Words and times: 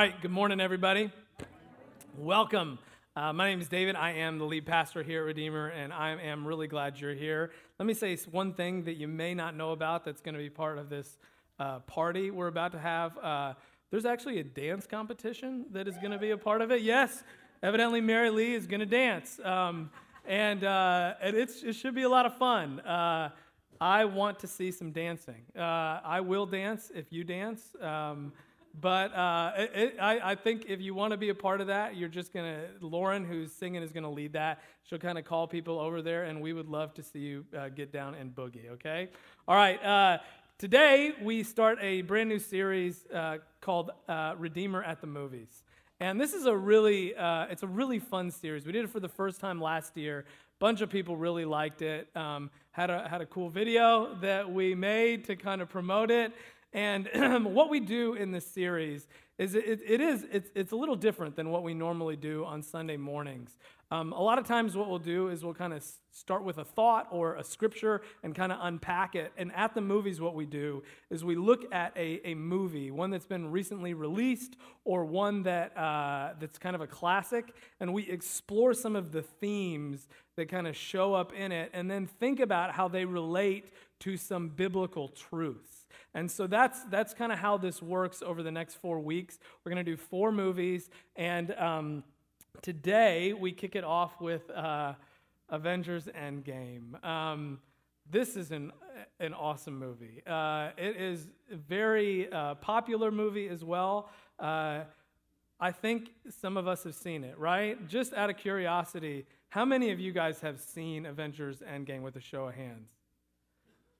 right, 0.00 0.20
good 0.20 0.32
morning, 0.32 0.60
everybody. 0.60 1.08
Welcome. 2.18 2.80
Uh, 3.14 3.32
my 3.32 3.48
name 3.48 3.60
is 3.60 3.68
David. 3.68 3.94
I 3.94 4.10
am 4.14 4.38
the 4.38 4.44
lead 4.44 4.66
pastor 4.66 5.04
here 5.04 5.20
at 5.20 5.26
Redeemer, 5.26 5.68
and 5.68 5.92
I 5.92 6.20
am 6.20 6.44
really 6.44 6.66
glad 6.66 6.98
you're 6.98 7.14
here. 7.14 7.52
Let 7.78 7.86
me 7.86 7.94
say 7.94 8.16
one 8.32 8.54
thing 8.54 8.82
that 8.86 8.94
you 8.94 9.06
may 9.06 9.34
not 9.34 9.54
know 9.54 9.70
about 9.70 10.04
that's 10.04 10.20
going 10.20 10.34
to 10.34 10.40
be 10.40 10.50
part 10.50 10.78
of 10.78 10.88
this 10.88 11.16
uh, 11.60 11.78
party 11.78 12.32
we're 12.32 12.48
about 12.48 12.72
to 12.72 12.78
have. 12.80 13.16
Uh, 13.18 13.54
there's 13.92 14.04
actually 14.04 14.40
a 14.40 14.42
dance 14.42 14.84
competition 14.84 15.66
that 15.70 15.86
is 15.86 15.96
going 15.98 16.10
to 16.10 16.18
be 16.18 16.32
a 16.32 16.36
part 16.36 16.60
of 16.60 16.72
it. 16.72 16.82
Yes, 16.82 17.22
evidently 17.62 18.00
Mary 18.00 18.30
Lee 18.30 18.54
is 18.54 18.66
going 18.66 18.80
to 18.80 18.86
dance. 18.86 19.38
Um, 19.44 19.90
and, 20.26 20.64
uh, 20.64 21.14
and 21.22 21.36
it 21.36 21.52
should 21.72 21.94
be 21.94 22.02
a 22.02 22.08
lot 22.08 22.26
of 22.26 22.36
fun. 22.36 22.80
Uh, 22.80 23.28
I 23.80 24.06
want 24.06 24.40
to 24.40 24.48
see 24.48 24.72
some 24.72 24.90
dancing. 24.90 25.42
Uh, 25.56 26.00
I 26.04 26.20
will 26.20 26.46
dance 26.46 26.90
if 26.92 27.12
you 27.12 27.22
dance. 27.22 27.76
Um, 27.80 28.32
but 28.80 29.14
uh, 29.14 29.52
it, 29.56 29.96
I, 30.00 30.32
I, 30.32 30.34
think 30.34 30.66
if 30.68 30.80
you 30.80 30.94
want 30.94 31.12
to 31.12 31.16
be 31.16 31.28
a 31.28 31.34
part 31.34 31.60
of 31.60 31.68
that, 31.68 31.96
you're 31.96 32.08
just 32.08 32.32
going 32.32 32.44
to, 32.44 32.86
Lauren, 32.86 33.24
who's 33.24 33.52
singing, 33.52 33.82
is 33.82 33.92
going 33.92 34.02
to 34.02 34.08
lead 34.08 34.32
that. 34.32 34.62
She'll 34.82 34.98
kind 34.98 35.16
of 35.16 35.24
call 35.24 35.46
people 35.46 35.78
over 35.78 36.02
there, 36.02 36.24
and 36.24 36.40
we 36.40 36.52
would 36.52 36.68
love 36.68 36.92
to 36.94 37.02
see 37.02 37.20
you 37.20 37.44
uh, 37.56 37.68
get 37.68 37.92
down 37.92 38.14
and 38.14 38.34
boogie, 38.34 38.70
okay? 38.72 39.10
All 39.46 39.54
right. 39.54 39.82
Uh, 39.84 40.18
today, 40.58 41.12
we 41.22 41.44
start 41.44 41.78
a 41.80 42.02
brand 42.02 42.28
new 42.28 42.40
series 42.40 43.06
uh, 43.14 43.38
called 43.60 43.92
uh, 44.08 44.34
Redeemer 44.38 44.82
at 44.82 45.00
the 45.00 45.06
Movies. 45.06 45.62
And 46.00 46.20
this 46.20 46.34
is 46.34 46.46
a 46.46 46.56
really, 46.56 47.14
uh, 47.14 47.46
it's 47.50 47.62
a 47.62 47.68
really 47.68 48.00
fun 48.00 48.30
series. 48.30 48.66
We 48.66 48.72
did 48.72 48.84
it 48.84 48.90
for 48.90 49.00
the 49.00 49.08
first 49.08 49.40
time 49.40 49.60
last 49.60 49.96
year. 49.96 50.24
Bunch 50.58 50.80
of 50.80 50.90
people 50.90 51.16
really 51.16 51.44
liked 51.44 51.82
it. 51.82 52.08
Um, 52.16 52.50
had 52.72 52.90
a 52.90 53.08
had 53.08 53.20
a 53.20 53.26
cool 53.26 53.48
video 53.48 54.16
that 54.20 54.50
we 54.50 54.74
made 54.74 55.24
to 55.24 55.36
kind 55.36 55.62
of 55.62 55.68
promote 55.68 56.10
it. 56.10 56.32
And 56.74 57.08
what 57.54 57.70
we 57.70 57.80
do 57.80 58.14
in 58.14 58.32
this 58.32 58.44
series 58.44 59.06
is 59.38 59.54
it, 59.54 59.80
it 59.86 60.00
is 60.00 60.26
it's, 60.30 60.50
it's 60.54 60.72
a 60.72 60.76
little 60.76 60.96
different 60.96 61.36
than 61.36 61.50
what 61.50 61.62
we 61.62 61.72
normally 61.72 62.16
do 62.16 62.44
on 62.44 62.62
Sunday 62.62 62.96
mornings. 62.96 63.56
Um, 63.90 64.12
a 64.12 64.20
lot 64.20 64.38
of 64.38 64.46
times, 64.46 64.76
what 64.76 64.88
we'll 64.88 64.98
do 64.98 65.28
is 65.28 65.44
we'll 65.44 65.54
kind 65.54 65.72
of 65.72 65.84
start 66.10 66.42
with 66.42 66.58
a 66.58 66.64
thought 66.64 67.06
or 67.12 67.36
a 67.36 67.44
scripture 67.44 68.02
and 68.24 68.34
kind 68.34 68.50
of 68.50 68.58
unpack 68.62 69.14
it. 69.14 69.32
And 69.36 69.52
at 69.54 69.74
the 69.74 69.80
movies, 69.80 70.20
what 70.20 70.34
we 70.34 70.46
do 70.46 70.82
is 71.10 71.24
we 71.24 71.36
look 71.36 71.72
at 71.72 71.92
a, 71.96 72.20
a 72.28 72.34
movie, 72.34 72.90
one 72.90 73.10
that's 73.10 73.26
been 73.26 73.52
recently 73.52 73.94
released 73.94 74.56
or 74.84 75.04
one 75.04 75.44
that, 75.44 75.76
uh, 75.76 76.34
that's 76.40 76.58
kind 76.58 76.74
of 76.74 76.82
a 76.82 76.86
classic, 76.88 77.54
and 77.78 77.92
we 77.92 78.08
explore 78.08 78.74
some 78.74 78.96
of 78.96 79.12
the 79.12 79.22
themes 79.22 80.08
that 80.36 80.48
kind 80.48 80.66
of 80.66 80.76
show 80.76 81.14
up 81.14 81.32
in 81.32 81.52
it 81.52 81.70
and 81.72 81.88
then 81.88 82.06
think 82.06 82.40
about 82.40 82.72
how 82.72 82.88
they 82.88 83.04
relate 83.04 83.66
to 84.00 84.16
some 84.16 84.48
biblical 84.48 85.08
truths. 85.08 85.83
And 86.14 86.30
so 86.30 86.46
that's, 86.46 86.84
that's 86.84 87.14
kind 87.14 87.32
of 87.32 87.38
how 87.38 87.56
this 87.56 87.82
works 87.82 88.22
over 88.22 88.42
the 88.42 88.50
next 88.50 88.74
four 88.74 89.00
weeks. 89.00 89.38
We're 89.64 89.72
going 89.72 89.84
to 89.84 89.90
do 89.90 89.96
four 89.96 90.32
movies, 90.32 90.90
and 91.16 91.52
um, 91.52 92.04
today 92.62 93.32
we 93.32 93.52
kick 93.52 93.76
it 93.76 93.84
off 93.84 94.20
with 94.20 94.50
uh, 94.50 94.94
Avengers 95.48 96.08
Endgame. 96.18 97.04
Um, 97.04 97.58
this 98.10 98.36
is 98.36 98.50
an, 98.50 98.72
an 99.20 99.32
awesome 99.34 99.78
movie. 99.78 100.22
Uh, 100.26 100.70
it 100.76 100.96
is 100.96 101.28
a 101.50 101.56
very 101.56 102.30
uh, 102.30 102.54
popular 102.56 103.10
movie 103.10 103.48
as 103.48 103.64
well. 103.64 104.10
Uh, 104.38 104.80
I 105.60 105.70
think 105.72 106.10
some 106.28 106.56
of 106.56 106.66
us 106.68 106.84
have 106.84 106.94
seen 106.94 107.24
it, 107.24 107.38
right? 107.38 107.86
Just 107.88 108.12
out 108.12 108.28
of 108.28 108.36
curiosity, 108.36 109.24
how 109.48 109.64
many 109.64 109.90
of 109.90 110.00
you 110.00 110.12
guys 110.12 110.40
have 110.40 110.60
seen 110.60 111.06
Avengers 111.06 111.62
Endgame 111.62 112.02
with 112.02 112.16
a 112.16 112.20
show 112.20 112.48
of 112.48 112.54
hands? 112.54 112.90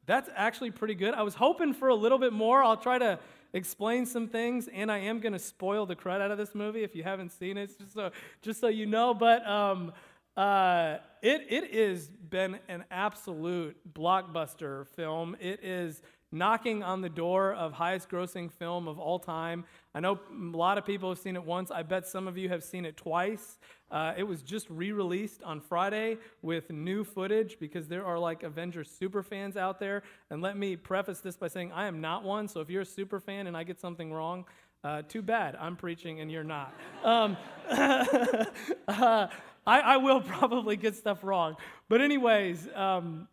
That's 0.06 0.28
actually 0.34 0.70
pretty 0.70 0.94
good. 0.94 1.14
I 1.14 1.22
was 1.22 1.34
hoping 1.34 1.72
for 1.72 1.88
a 1.88 1.94
little 1.94 2.18
bit 2.18 2.32
more. 2.32 2.62
I'll 2.62 2.76
try 2.76 2.98
to 2.98 3.18
explain 3.52 4.04
some 4.04 4.28
things, 4.28 4.68
and 4.72 4.90
I 4.90 4.98
am 4.98 5.20
going 5.20 5.32
to 5.32 5.38
spoil 5.38 5.86
the 5.86 5.96
crud 5.96 6.20
out 6.20 6.30
of 6.30 6.38
this 6.38 6.54
movie 6.54 6.82
if 6.82 6.94
you 6.94 7.02
haven't 7.02 7.30
seen 7.30 7.56
it, 7.56 7.78
just 7.78 7.94
so, 7.94 8.10
just 8.42 8.60
so 8.60 8.68
you 8.68 8.86
know. 8.86 9.14
But 9.14 9.46
um, 9.46 9.92
uh, 10.36 10.98
it, 11.22 11.46
it 11.48 11.74
has 11.74 12.08
been 12.08 12.58
an 12.68 12.84
absolute 12.90 13.76
blockbuster 13.94 14.86
film. 14.88 15.36
It 15.40 15.62
is 15.62 16.02
knocking 16.32 16.82
on 16.82 17.00
the 17.00 17.08
door 17.08 17.54
of 17.54 17.72
highest 17.72 18.10
grossing 18.10 18.50
film 18.50 18.88
of 18.88 18.98
all 18.98 19.20
time. 19.20 19.64
I 19.94 20.00
know 20.00 20.18
a 20.30 20.56
lot 20.56 20.76
of 20.76 20.84
people 20.84 21.08
have 21.08 21.18
seen 21.18 21.36
it 21.36 21.44
once. 21.44 21.70
I 21.70 21.84
bet 21.84 22.06
some 22.06 22.26
of 22.26 22.36
you 22.36 22.48
have 22.48 22.64
seen 22.64 22.84
it 22.84 22.96
twice. 22.96 23.58
Uh, 23.90 24.12
it 24.16 24.24
was 24.24 24.42
just 24.42 24.68
re 24.68 24.90
released 24.90 25.42
on 25.44 25.60
Friday 25.60 26.18
with 26.42 26.70
new 26.70 27.04
footage 27.04 27.58
because 27.60 27.86
there 27.86 28.04
are 28.04 28.18
like 28.18 28.42
Avengers 28.42 28.90
super 28.90 29.22
fans 29.22 29.56
out 29.56 29.78
there. 29.78 30.02
And 30.30 30.42
let 30.42 30.56
me 30.56 30.74
preface 30.74 31.20
this 31.20 31.36
by 31.36 31.46
saying 31.46 31.70
I 31.70 31.86
am 31.86 32.00
not 32.00 32.24
one. 32.24 32.48
So 32.48 32.60
if 32.60 32.68
you're 32.68 32.82
a 32.82 32.86
super 32.86 33.20
fan 33.20 33.46
and 33.46 33.56
I 33.56 33.62
get 33.62 33.78
something 33.78 34.12
wrong, 34.12 34.46
uh, 34.82 35.02
too 35.02 35.22
bad. 35.22 35.56
I'm 35.58 35.76
preaching 35.76 36.20
and 36.20 36.30
you're 36.30 36.44
not. 36.44 36.74
Um, 37.04 37.36
uh, 37.70 38.46
I, 38.88 39.80
I, 39.80 39.96
will 39.96 40.20
probably 40.20 40.76
get 40.76 40.94
stuff 40.94 41.24
wrong. 41.24 41.56
But, 41.88 42.02
anyways, 42.02 42.68
um, 42.74 43.28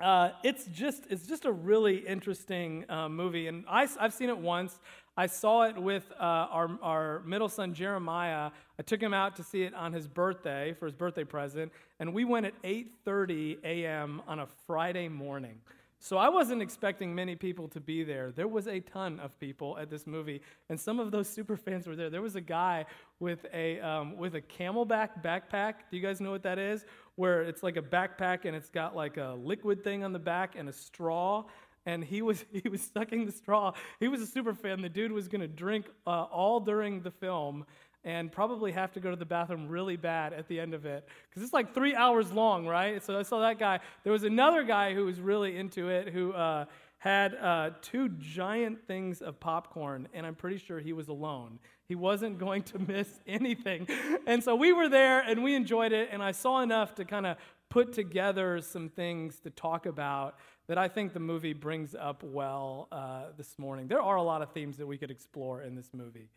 uh, 0.00 0.30
it's 0.42 0.64
just 0.66 1.04
it's 1.10 1.26
just 1.26 1.44
a 1.44 1.52
really 1.52 1.98
interesting 1.98 2.86
uh, 2.88 3.08
movie, 3.08 3.46
and 3.48 3.64
I, 3.68 3.86
have 4.00 4.14
seen 4.14 4.30
it 4.30 4.38
once. 4.38 4.80
I 5.20 5.26
saw 5.26 5.64
it 5.64 5.76
with 5.76 6.10
uh, 6.12 6.22
our, 6.22 6.70
our 6.80 7.20
middle 7.26 7.50
son 7.50 7.74
Jeremiah. 7.74 8.50
I 8.78 8.82
took 8.82 9.02
him 9.02 9.12
out 9.12 9.36
to 9.36 9.42
see 9.42 9.64
it 9.64 9.74
on 9.74 9.92
his 9.92 10.08
birthday 10.08 10.72
for 10.72 10.86
his 10.86 10.94
birthday 10.94 11.24
present, 11.24 11.72
and 11.98 12.14
we 12.14 12.24
went 12.24 12.46
at 12.46 12.54
8:30 12.62 13.58
a.m. 13.62 14.22
on 14.26 14.38
a 14.38 14.46
Friday 14.66 15.10
morning. 15.10 15.60
So 15.98 16.16
I 16.16 16.30
wasn't 16.30 16.62
expecting 16.62 17.14
many 17.14 17.36
people 17.36 17.68
to 17.68 17.80
be 17.80 18.02
there. 18.02 18.32
There 18.32 18.48
was 18.48 18.66
a 18.66 18.80
ton 18.80 19.20
of 19.20 19.38
people 19.38 19.76
at 19.76 19.90
this 19.90 20.06
movie, 20.06 20.40
and 20.70 20.80
some 20.80 20.98
of 20.98 21.10
those 21.10 21.28
super 21.28 21.58
fans 21.58 21.86
were 21.86 21.96
there. 21.96 22.08
There 22.08 22.22
was 22.22 22.36
a 22.36 22.40
guy 22.40 22.86
with 23.18 23.44
a 23.52 23.78
um, 23.80 24.16
with 24.16 24.36
a 24.36 24.40
CamelBak 24.40 25.22
backpack. 25.22 25.74
Do 25.90 25.98
you 25.98 26.02
guys 26.02 26.22
know 26.22 26.30
what 26.30 26.44
that 26.44 26.58
is? 26.58 26.86
Where 27.16 27.42
it's 27.42 27.62
like 27.62 27.76
a 27.76 27.82
backpack 27.82 28.46
and 28.46 28.56
it's 28.56 28.70
got 28.70 28.96
like 28.96 29.18
a 29.18 29.36
liquid 29.38 29.84
thing 29.84 30.02
on 30.02 30.14
the 30.14 30.18
back 30.18 30.54
and 30.56 30.70
a 30.70 30.72
straw. 30.72 31.44
And 31.86 32.04
he 32.04 32.22
was 32.22 32.44
he 32.52 32.68
was 32.68 32.90
sucking 32.94 33.26
the 33.26 33.32
straw. 33.32 33.72
He 33.98 34.08
was 34.08 34.20
a 34.20 34.26
super 34.26 34.54
fan. 34.54 34.80
The 34.82 34.88
dude 34.88 35.12
was 35.12 35.28
going 35.28 35.40
to 35.40 35.48
drink 35.48 35.86
uh, 36.06 36.24
all 36.24 36.60
during 36.60 37.02
the 37.02 37.10
film, 37.10 37.64
and 38.04 38.32
probably 38.32 38.72
have 38.72 38.92
to 38.92 39.00
go 39.00 39.10
to 39.10 39.16
the 39.16 39.26
bathroom 39.26 39.68
really 39.68 39.96
bad 39.96 40.32
at 40.32 40.48
the 40.48 40.58
end 40.58 40.74
of 40.74 40.86
it 40.86 41.06
because 41.28 41.42
it's 41.42 41.52
like 41.52 41.74
three 41.74 41.94
hours 41.94 42.32
long, 42.32 42.66
right? 42.66 43.02
So 43.02 43.18
I 43.18 43.22
saw 43.22 43.40
that 43.40 43.58
guy. 43.58 43.80
There 44.04 44.12
was 44.12 44.24
another 44.24 44.62
guy 44.62 44.94
who 44.94 45.04
was 45.04 45.20
really 45.20 45.56
into 45.56 45.88
it 45.88 46.08
who 46.08 46.32
uh, 46.32 46.64
had 46.98 47.34
uh, 47.34 47.70
two 47.80 48.10
giant 48.10 48.86
things 48.86 49.22
of 49.22 49.40
popcorn, 49.40 50.08
and 50.14 50.26
I'm 50.26 50.34
pretty 50.34 50.58
sure 50.58 50.80
he 50.80 50.92
was 50.92 51.08
alone. 51.08 51.58
He 51.88 51.94
wasn't 51.94 52.38
going 52.38 52.62
to 52.64 52.78
miss 52.88 53.08
anything. 53.26 53.88
And 54.26 54.42
so 54.42 54.54
we 54.54 54.72
were 54.72 54.88
there 54.88 55.20
and 55.20 55.42
we 55.42 55.54
enjoyed 55.54 55.92
it, 55.92 56.08
and 56.12 56.22
I 56.22 56.32
saw 56.32 56.60
enough 56.60 56.94
to 56.96 57.04
kind 57.04 57.26
of 57.26 57.36
put 57.68 57.92
together 57.92 58.60
some 58.60 58.88
things 58.88 59.40
to 59.40 59.50
talk 59.50 59.86
about 59.86 60.36
that 60.70 60.78
I 60.78 60.86
think 60.86 61.12
the 61.12 61.18
movie 61.18 61.52
brings 61.52 61.96
up 61.96 62.22
well 62.22 62.86
uh, 62.92 63.22
this 63.36 63.58
morning. 63.58 63.88
There 63.88 64.00
are 64.00 64.14
a 64.14 64.22
lot 64.22 64.40
of 64.40 64.52
themes 64.52 64.76
that 64.76 64.86
we 64.86 64.96
could 64.96 65.10
explore 65.10 65.62
in 65.62 65.74
this 65.74 65.90
movie. 65.92 66.28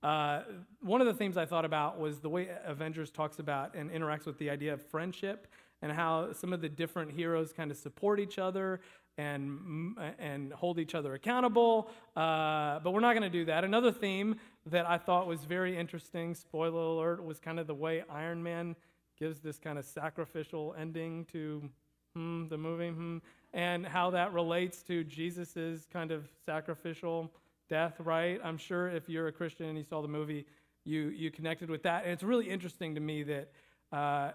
Uh, 0.00 0.42
one 0.80 1.00
of 1.00 1.08
the 1.08 1.12
themes 1.12 1.36
I 1.36 1.44
thought 1.44 1.64
about 1.64 1.98
was 1.98 2.20
the 2.20 2.28
way 2.28 2.50
Avengers 2.64 3.10
talks 3.10 3.40
about 3.40 3.74
and 3.74 3.90
interacts 3.90 4.26
with 4.26 4.38
the 4.38 4.48
idea 4.48 4.74
of 4.74 4.80
friendship 4.80 5.48
and 5.82 5.90
how 5.90 6.32
some 6.32 6.52
of 6.52 6.60
the 6.60 6.68
different 6.68 7.10
heroes 7.10 7.52
kind 7.52 7.68
of 7.72 7.76
support 7.76 8.20
each 8.20 8.38
other 8.38 8.80
and, 9.18 9.96
and 10.20 10.52
hold 10.52 10.78
each 10.78 10.94
other 10.94 11.14
accountable. 11.14 11.90
Uh, 12.14 12.78
but 12.78 12.92
we're 12.92 13.00
not 13.00 13.14
going 13.14 13.24
to 13.24 13.28
do 13.28 13.44
that. 13.46 13.64
Another 13.64 13.90
theme 13.90 14.36
that 14.66 14.88
I 14.88 14.98
thought 14.98 15.26
was 15.26 15.42
very 15.44 15.76
interesting, 15.76 16.36
spoiler 16.36 16.80
alert, 16.80 17.24
was 17.24 17.40
kind 17.40 17.58
of 17.58 17.66
the 17.66 17.74
way 17.74 18.04
Iron 18.08 18.40
Man 18.40 18.76
gives 19.18 19.40
this 19.40 19.58
kind 19.58 19.80
of 19.80 19.84
sacrificial 19.84 20.76
ending 20.78 21.24
to 21.32 21.68
hmm, 22.14 22.46
the 22.48 22.56
movie, 22.56 22.90
hmm, 22.90 23.18
and 23.52 23.86
how 23.86 24.10
that 24.10 24.32
relates 24.32 24.82
to 24.84 25.04
Jesus's 25.04 25.86
kind 25.92 26.12
of 26.12 26.28
sacrificial 26.44 27.32
death, 27.68 27.94
right? 27.98 28.40
I'm 28.44 28.58
sure 28.58 28.88
if 28.88 29.08
you're 29.08 29.28
a 29.28 29.32
Christian 29.32 29.66
and 29.66 29.78
you 29.78 29.84
saw 29.84 30.02
the 30.02 30.08
movie, 30.08 30.46
you, 30.84 31.08
you 31.08 31.30
connected 31.30 31.70
with 31.70 31.82
that. 31.84 32.04
And 32.04 32.12
it's 32.12 32.22
really 32.22 32.48
interesting 32.48 32.94
to 32.94 33.00
me 33.00 33.22
that, 33.24 33.52
uh, 33.92 34.32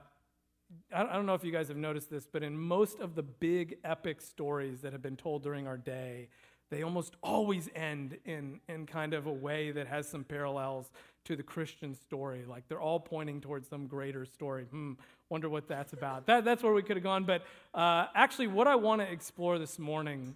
I 0.93 1.03
don't 1.13 1.25
know 1.25 1.35
if 1.35 1.43
you 1.43 1.51
guys 1.51 1.67
have 1.67 1.77
noticed 1.77 2.09
this, 2.09 2.25
but 2.25 2.41
in 2.41 2.57
most 2.57 2.99
of 2.99 3.13
the 3.13 3.23
big 3.23 3.77
epic 3.83 4.19
stories 4.19 4.81
that 4.81 4.93
have 4.93 5.01
been 5.01 5.15
told 5.15 5.43
during 5.43 5.67
our 5.67 5.77
day, 5.77 6.29
they 6.71 6.81
almost 6.81 7.15
always 7.21 7.69
end 7.75 8.17
in, 8.25 8.59
in 8.67 8.87
kind 8.87 9.13
of 9.13 9.27
a 9.27 9.31
way 9.31 9.71
that 9.71 9.87
has 9.87 10.07
some 10.07 10.23
parallels 10.23 10.89
to 11.25 11.35
the 11.35 11.43
Christian 11.43 11.93
story. 11.93 12.45
Like 12.47 12.67
they're 12.67 12.81
all 12.81 12.99
pointing 12.99 13.41
towards 13.41 13.67
some 13.67 13.87
greater 13.87 14.25
story. 14.25 14.63
Hmm, 14.63 14.93
wonder 15.29 15.49
what 15.49 15.67
that's 15.67 15.93
about. 15.93 16.25
That, 16.27 16.45
that's 16.45 16.63
where 16.63 16.73
we 16.73 16.81
could 16.81 16.97
have 16.97 17.03
gone. 17.03 17.25
But 17.25 17.43
uh, 17.73 18.07
actually, 18.15 18.47
what 18.47 18.67
I 18.67 18.75
want 18.75 19.01
to 19.01 19.11
explore 19.11 19.59
this 19.59 19.77
morning 19.77 20.35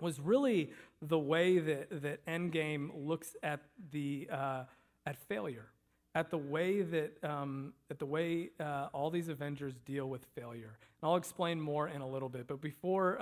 was 0.00 0.18
really 0.18 0.70
the 1.02 1.18
way 1.18 1.58
that, 1.58 2.02
that 2.02 2.24
Endgame 2.26 2.90
looks 2.94 3.36
at, 3.42 3.60
the, 3.92 4.28
uh, 4.32 4.64
at 5.06 5.16
failure, 5.28 5.66
at 6.14 6.30
the 6.30 6.38
way 6.38 6.82
that 6.82 7.12
um, 7.22 7.72
at 7.90 7.98
the 7.98 8.06
way 8.06 8.50
uh, 8.58 8.88
all 8.92 9.10
these 9.10 9.28
Avengers 9.28 9.74
deal 9.84 10.08
with 10.08 10.24
failure. 10.34 10.76
And 11.00 11.10
I'll 11.10 11.16
explain 11.16 11.60
more 11.60 11.88
in 11.88 12.00
a 12.00 12.08
little 12.08 12.28
bit. 12.28 12.46
But 12.46 12.60
before, 12.60 13.20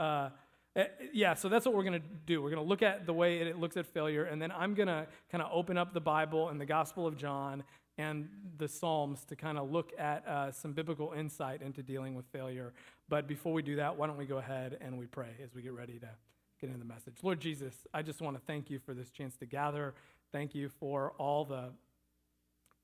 Uh, 0.78 0.84
yeah, 1.12 1.34
so 1.34 1.48
that's 1.48 1.66
what 1.66 1.74
we're 1.74 1.82
going 1.82 2.00
to 2.00 2.08
do. 2.24 2.40
We're 2.40 2.50
going 2.50 2.62
to 2.62 2.68
look 2.68 2.82
at 2.82 3.04
the 3.04 3.12
way 3.12 3.38
it 3.38 3.58
looks 3.58 3.76
at 3.76 3.84
failure, 3.84 4.24
and 4.24 4.40
then 4.40 4.52
I'm 4.52 4.74
going 4.74 4.86
to 4.86 5.08
kind 5.30 5.42
of 5.42 5.50
open 5.52 5.76
up 5.76 5.92
the 5.92 6.00
Bible 6.00 6.50
and 6.50 6.60
the 6.60 6.66
Gospel 6.66 7.04
of 7.04 7.16
John 7.16 7.64
and 7.96 8.28
the 8.58 8.68
Psalms 8.68 9.24
to 9.24 9.34
kind 9.34 9.58
of 9.58 9.72
look 9.72 9.92
at 9.98 10.24
uh, 10.28 10.52
some 10.52 10.72
biblical 10.72 11.12
insight 11.14 11.62
into 11.62 11.82
dealing 11.82 12.14
with 12.14 12.26
failure. 12.26 12.74
But 13.08 13.26
before 13.26 13.52
we 13.52 13.62
do 13.62 13.74
that, 13.74 13.96
why 13.96 14.06
don't 14.06 14.16
we 14.16 14.24
go 14.24 14.38
ahead 14.38 14.78
and 14.80 14.96
we 14.96 15.06
pray 15.06 15.30
as 15.42 15.52
we 15.52 15.62
get 15.62 15.72
ready 15.72 15.98
to 15.98 16.08
get 16.60 16.68
into 16.68 16.78
the 16.78 16.84
message. 16.84 17.16
Lord 17.24 17.40
Jesus, 17.40 17.74
I 17.92 18.02
just 18.02 18.20
want 18.20 18.36
to 18.36 18.42
thank 18.46 18.70
you 18.70 18.78
for 18.78 18.94
this 18.94 19.10
chance 19.10 19.36
to 19.38 19.46
gather. 19.46 19.94
Thank 20.30 20.54
you 20.54 20.68
for 20.68 21.12
all 21.18 21.44
the 21.44 21.70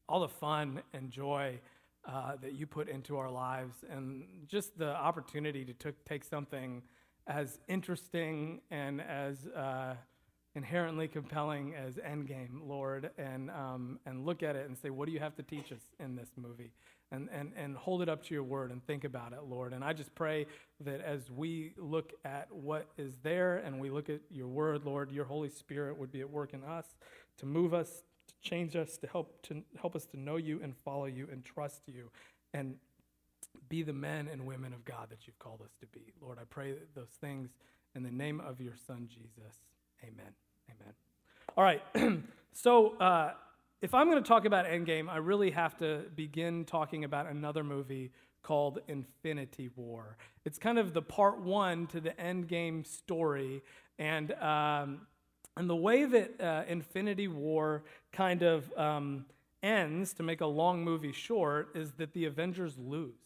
all 0.09 0.21
the 0.21 0.29
fun 0.29 0.83
and 0.93 1.11
joy 1.11 1.61
uh, 2.07 2.33
that 2.43 2.55
you 2.55 2.67
put 2.67 2.89
into 2.89 3.17
our 3.17 3.31
lives, 3.31 3.77
and 3.89 4.25
just 4.49 4.77
the 4.77 4.95
opportunity 4.97 5.65
to 5.65 5.73
t- 5.73 5.97
take 6.05 6.25
something 6.25 6.83
as 7.27 7.59
interesting 7.69 8.61
and 8.71 9.01
as 9.01 9.47
uh, 9.47 9.95
inherently 10.55 11.09
compelling 11.09 11.75
as 11.75 11.95
Endgame, 11.97 12.61
Lord, 12.67 13.11
and, 13.19 13.51
um, 13.51 13.99
and 14.07 14.25
look 14.25 14.43
at 14.43 14.57
it 14.57 14.69
and 14.69 14.77
say, 14.79 14.91
what 14.91 15.07
do 15.07 15.13
you 15.13 15.21
have 15.21 15.35
to 15.37 15.43
teach 15.43 15.73
us 15.73 15.81
in 15.99 16.15
this 16.15 16.31
movie? 16.37 16.71
And, 17.11 17.29
and, 17.33 17.53
and 17.57 17.77
hold 17.77 18.03
it 18.03 18.09
up 18.09 18.25
to 18.25 18.35
your 18.35 18.43
word 18.43 18.73
and 18.73 18.85
think 18.87 19.05
about 19.05 19.33
it, 19.33 19.41
Lord. 19.49 19.73
And 19.73 19.85
I 19.85 19.93
just 19.93 20.15
pray 20.15 20.47
that 20.81 21.01
as 21.01 21.31
we 21.31 21.73
look 21.77 22.13
at 22.25 22.49
what 22.51 22.89
is 22.97 23.15
there 23.23 23.59
and 23.59 23.79
we 23.79 23.91
look 23.91 24.09
at 24.11 24.21
your 24.31 24.49
word, 24.49 24.85
Lord, 24.85 25.13
your 25.13 25.25
Holy 25.25 25.51
Spirit 25.51 25.99
would 25.99 26.11
be 26.11 26.21
at 26.21 26.31
work 26.31 26.55
in 26.55 26.65
us 26.65 26.87
to 27.39 27.47
move 27.47 27.73
us, 27.73 28.03
to 28.29 28.49
change 28.49 28.75
us, 28.75 28.97
to 28.99 29.07
help, 29.07 29.43
to 29.43 29.63
help 29.81 29.95
us 29.95 30.07
to 30.07 30.19
know 30.19 30.37
you 30.37 30.61
and 30.63 30.75
follow 30.85 31.07
you 31.07 31.29
and 31.31 31.45
trust 31.45 31.83
you. 31.87 32.11
And 32.53 32.77
be 33.69 33.83
the 33.83 33.93
men 33.93 34.29
and 34.31 34.47
women 34.47 34.73
of 34.73 34.85
God 34.85 35.09
that 35.11 35.27
you've 35.27 35.39
called 35.39 35.61
us 35.63 35.73
to 35.81 35.87
be. 35.87 36.13
Lord, 36.21 36.39
I 36.41 36.45
pray 36.49 36.75
those 36.95 37.11
things 37.21 37.51
in 37.95 38.03
the 38.03 38.11
name 38.11 38.41
of 38.41 38.61
your 38.61 38.75
Son, 38.87 39.09
Jesus. 39.09 39.55
Amen. 40.03 40.33
Amen. 40.71 40.95
All 41.57 41.65
right. 41.65 41.83
so, 42.53 42.97
uh, 42.99 43.33
if 43.83 43.93
I'm 43.93 44.09
going 44.11 44.23
to 44.23 44.27
talk 44.27 44.47
about 44.47 44.65
Endgame, 44.65 45.11
I 45.11 45.19
really 45.19 45.51
have 45.51 45.77
to 45.79 46.05
begin 46.17 46.65
talking 46.65 47.05
about 47.05 47.27
another 47.27 47.63
movie 47.63 48.13
called 48.43 48.79
Infinity 48.89 49.71
War. 49.77 50.17
It's 50.45 50.59
kind 50.59 50.79
of 50.79 50.95
the 50.95 51.03
part 51.03 51.41
one 51.41 51.87
to 51.89 52.01
the 52.01 52.11
Endgame 52.11 52.87
story. 52.87 53.63
And, 53.99 54.33
um, 54.35 55.03
and 55.57 55.69
the 55.69 55.77
way 55.77 56.05
that 56.05 56.41
uh, 56.41 56.63
Infinity 56.67 57.29
War 57.29 57.85
kind 58.13 58.43
of 58.43 58.73
um, 58.79 59.27
ends, 59.63 60.15
to 60.15 60.23
make 60.23 60.41
a 60.41 60.47
long 60.47 60.83
movie 60.83 61.13
short, 61.13 61.69
is 61.75 61.93
that 61.93 62.13
the 62.15 62.25
Avengers 62.25 62.79
lose 62.79 63.24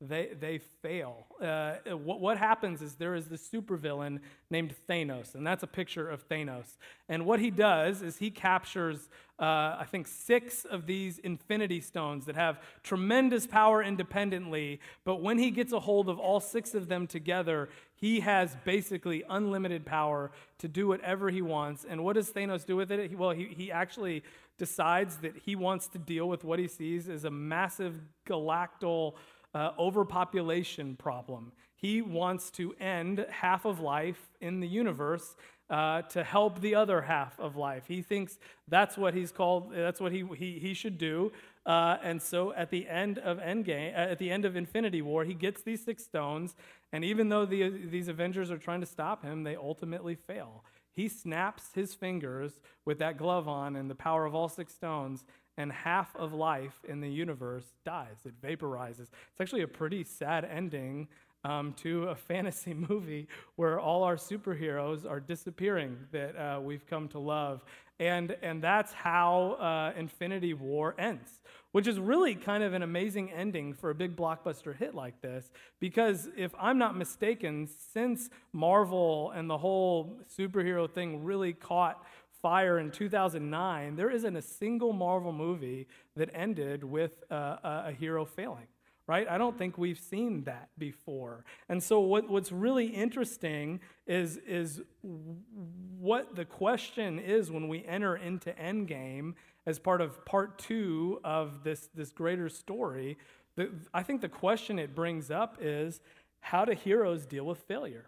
they, 0.00 0.30
they 0.38 0.58
fail. 0.58 1.26
Uh, 1.40 1.74
what, 1.94 2.20
what 2.20 2.38
happens 2.38 2.80
is 2.80 2.94
there 2.94 3.14
is 3.14 3.26
this 3.26 3.46
supervillain 3.46 4.20
named 4.50 4.74
Thanos, 4.88 5.34
and 5.34 5.46
that's 5.46 5.62
a 5.62 5.66
picture 5.66 6.08
of 6.08 6.26
Thanos. 6.26 6.76
And 7.08 7.26
what 7.26 7.38
he 7.38 7.50
does 7.50 8.00
is 8.00 8.16
he 8.16 8.30
captures, 8.30 9.10
uh, 9.38 9.76
I 9.78 9.86
think, 9.90 10.06
six 10.06 10.64
of 10.64 10.86
these 10.86 11.18
infinity 11.18 11.82
stones 11.82 12.24
that 12.26 12.34
have 12.34 12.60
tremendous 12.82 13.46
power 13.46 13.82
independently, 13.82 14.80
but 15.04 15.20
when 15.20 15.38
he 15.38 15.50
gets 15.50 15.72
a 15.72 15.80
hold 15.80 16.08
of 16.08 16.18
all 16.18 16.40
six 16.40 16.74
of 16.74 16.88
them 16.88 17.06
together, 17.06 17.68
he 17.94 18.20
has 18.20 18.56
basically 18.64 19.22
unlimited 19.28 19.84
power 19.84 20.30
to 20.58 20.68
do 20.68 20.88
whatever 20.88 21.28
he 21.28 21.42
wants. 21.42 21.84
And 21.86 22.02
what 22.02 22.14
does 22.14 22.30
Thanos 22.30 22.64
do 22.64 22.74
with 22.74 22.90
it? 22.90 23.16
Well, 23.18 23.32
he, 23.32 23.44
he 23.44 23.70
actually 23.70 24.22
decides 24.56 25.16
that 25.18 25.36
he 25.44 25.56
wants 25.56 25.88
to 25.88 25.98
deal 25.98 26.26
with 26.26 26.42
what 26.44 26.58
he 26.58 26.68
sees 26.68 27.08
as 27.08 27.24
a 27.24 27.30
massive 27.30 28.00
galactal 28.26 29.14
uh, 29.54 29.72
overpopulation 29.78 30.96
problem. 30.96 31.52
He 31.74 32.02
wants 32.02 32.50
to 32.52 32.74
end 32.78 33.24
half 33.30 33.64
of 33.64 33.80
life 33.80 34.30
in 34.40 34.60
the 34.60 34.68
universe 34.68 35.34
uh, 35.70 36.02
to 36.02 36.24
help 36.24 36.60
the 36.60 36.74
other 36.74 37.00
half 37.00 37.38
of 37.38 37.56
life. 37.56 37.84
He 37.86 38.02
thinks 38.02 38.38
that's 38.68 38.98
what 38.98 39.14
he's 39.14 39.30
called, 39.30 39.72
that's 39.72 40.00
what 40.00 40.12
he, 40.12 40.24
he, 40.36 40.58
he 40.58 40.74
should 40.74 40.98
do. 40.98 41.32
Uh, 41.64 41.96
and 42.02 42.20
so 42.20 42.52
at 42.54 42.70
the 42.70 42.88
end 42.88 43.18
of 43.18 43.38
Endgame, 43.38 43.92
uh, 43.94 44.10
at 44.10 44.18
the 44.18 44.30
end 44.30 44.44
of 44.44 44.56
Infinity 44.56 45.02
War, 45.02 45.24
he 45.24 45.34
gets 45.34 45.62
these 45.62 45.84
six 45.84 46.04
stones, 46.04 46.56
and 46.92 47.04
even 47.04 47.28
though 47.28 47.46
the, 47.46 47.68
these 47.68 48.08
Avengers 48.08 48.50
are 48.50 48.58
trying 48.58 48.80
to 48.80 48.86
stop 48.86 49.22
him, 49.24 49.44
they 49.44 49.56
ultimately 49.56 50.16
fail. 50.16 50.64
He 50.92 51.08
snaps 51.08 51.70
his 51.74 51.94
fingers 51.94 52.60
with 52.84 52.98
that 52.98 53.16
glove 53.16 53.46
on 53.46 53.76
and 53.76 53.88
the 53.88 53.94
power 53.94 54.24
of 54.26 54.34
all 54.34 54.48
six 54.48 54.74
stones, 54.74 55.24
and 55.60 55.70
half 55.70 56.16
of 56.16 56.32
life 56.32 56.80
in 56.88 57.00
the 57.00 57.08
universe 57.08 57.66
dies. 57.84 58.16
It 58.24 58.40
vaporizes. 58.40 59.00
It's 59.00 59.40
actually 59.40 59.62
a 59.62 59.68
pretty 59.68 60.04
sad 60.04 60.44
ending 60.44 61.08
um, 61.44 61.74
to 61.74 62.04
a 62.04 62.14
fantasy 62.30 62.72
movie 62.72 63.28
where 63.56 63.78
all 63.78 64.02
our 64.02 64.16
superheroes 64.16 65.08
are 65.08 65.20
disappearing 65.20 65.98
that 66.12 66.34
uh, 66.36 66.60
we've 66.60 66.86
come 66.86 67.08
to 67.08 67.18
love. 67.18 67.62
And, 67.98 68.34
and 68.40 68.62
that's 68.62 68.94
how 68.94 69.58
uh, 69.60 69.92
Infinity 69.98 70.54
War 70.54 70.94
ends, 70.98 71.42
which 71.72 71.86
is 71.86 72.00
really 72.00 72.34
kind 72.34 72.64
of 72.64 72.72
an 72.72 72.80
amazing 72.82 73.30
ending 73.30 73.74
for 73.74 73.90
a 73.90 73.94
big 73.94 74.16
blockbuster 74.16 74.74
hit 74.74 74.94
like 74.94 75.20
this. 75.20 75.50
Because 75.78 76.30
if 76.34 76.54
I'm 76.58 76.78
not 76.78 76.96
mistaken, 76.96 77.68
since 77.92 78.30
Marvel 78.54 79.32
and 79.32 79.50
the 79.50 79.58
whole 79.58 80.18
superhero 80.34 80.90
thing 80.90 81.22
really 81.22 81.52
caught 81.52 82.02
fire 82.42 82.78
in 82.78 82.90
2009, 82.90 83.96
there 83.96 84.10
isn't 84.10 84.36
a 84.36 84.42
single 84.42 84.92
Marvel 84.92 85.32
movie 85.32 85.86
that 86.16 86.30
ended 86.34 86.84
with 86.84 87.22
a, 87.30 87.84
a 87.86 87.92
hero 87.92 88.24
failing 88.24 88.66
right? 89.10 89.28
I 89.28 89.38
don't 89.38 89.58
think 89.58 89.76
we've 89.76 89.98
seen 89.98 90.44
that 90.44 90.68
before. 90.78 91.44
And 91.68 91.82
so 91.82 91.98
what, 91.98 92.28
what's 92.28 92.52
really 92.52 92.86
interesting 92.86 93.80
is, 94.06 94.36
is 94.46 94.82
what 95.02 96.36
the 96.36 96.44
question 96.44 97.18
is 97.18 97.50
when 97.50 97.66
we 97.66 97.84
enter 97.84 98.14
into 98.14 98.52
Endgame 98.52 99.34
as 99.66 99.80
part 99.80 100.00
of 100.00 100.24
part 100.24 100.58
two 100.58 101.18
of 101.24 101.64
this, 101.64 101.88
this 101.92 102.12
greater 102.12 102.48
story. 102.48 103.18
The, 103.56 103.70
I 103.92 104.04
think 104.04 104.20
the 104.20 104.28
question 104.28 104.78
it 104.78 104.94
brings 104.94 105.28
up 105.28 105.58
is 105.60 106.00
how 106.38 106.64
do 106.64 106.70
heroes 106.70 107.26
deal 107.26 107.46
with 107.46 107.58
failure? 107.58 108.06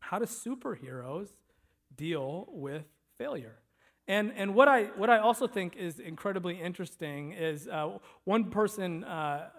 How 0.00 0.18
do 0.18 0.24
superheroes 0.24 1.28
deal 1.96 2.48
with 2.48 2.86
failure. 3.18 3.56
And, 4.06 4.32
and 4.36 4.54
what, 4.54 4.68
I, 4.68 4.84
what 4.96 5.10
I 5.10 5.18
also 5.18 5.46
think 5.46 5.76
is 5.76 5.98
incredibly 5.98 6.58
interesting 6.58 7.32
is 7.32 7.68
uh, 7.68 7.98
one 8.24 8.50
person 8.50 9.04
uh, 9.04 9.50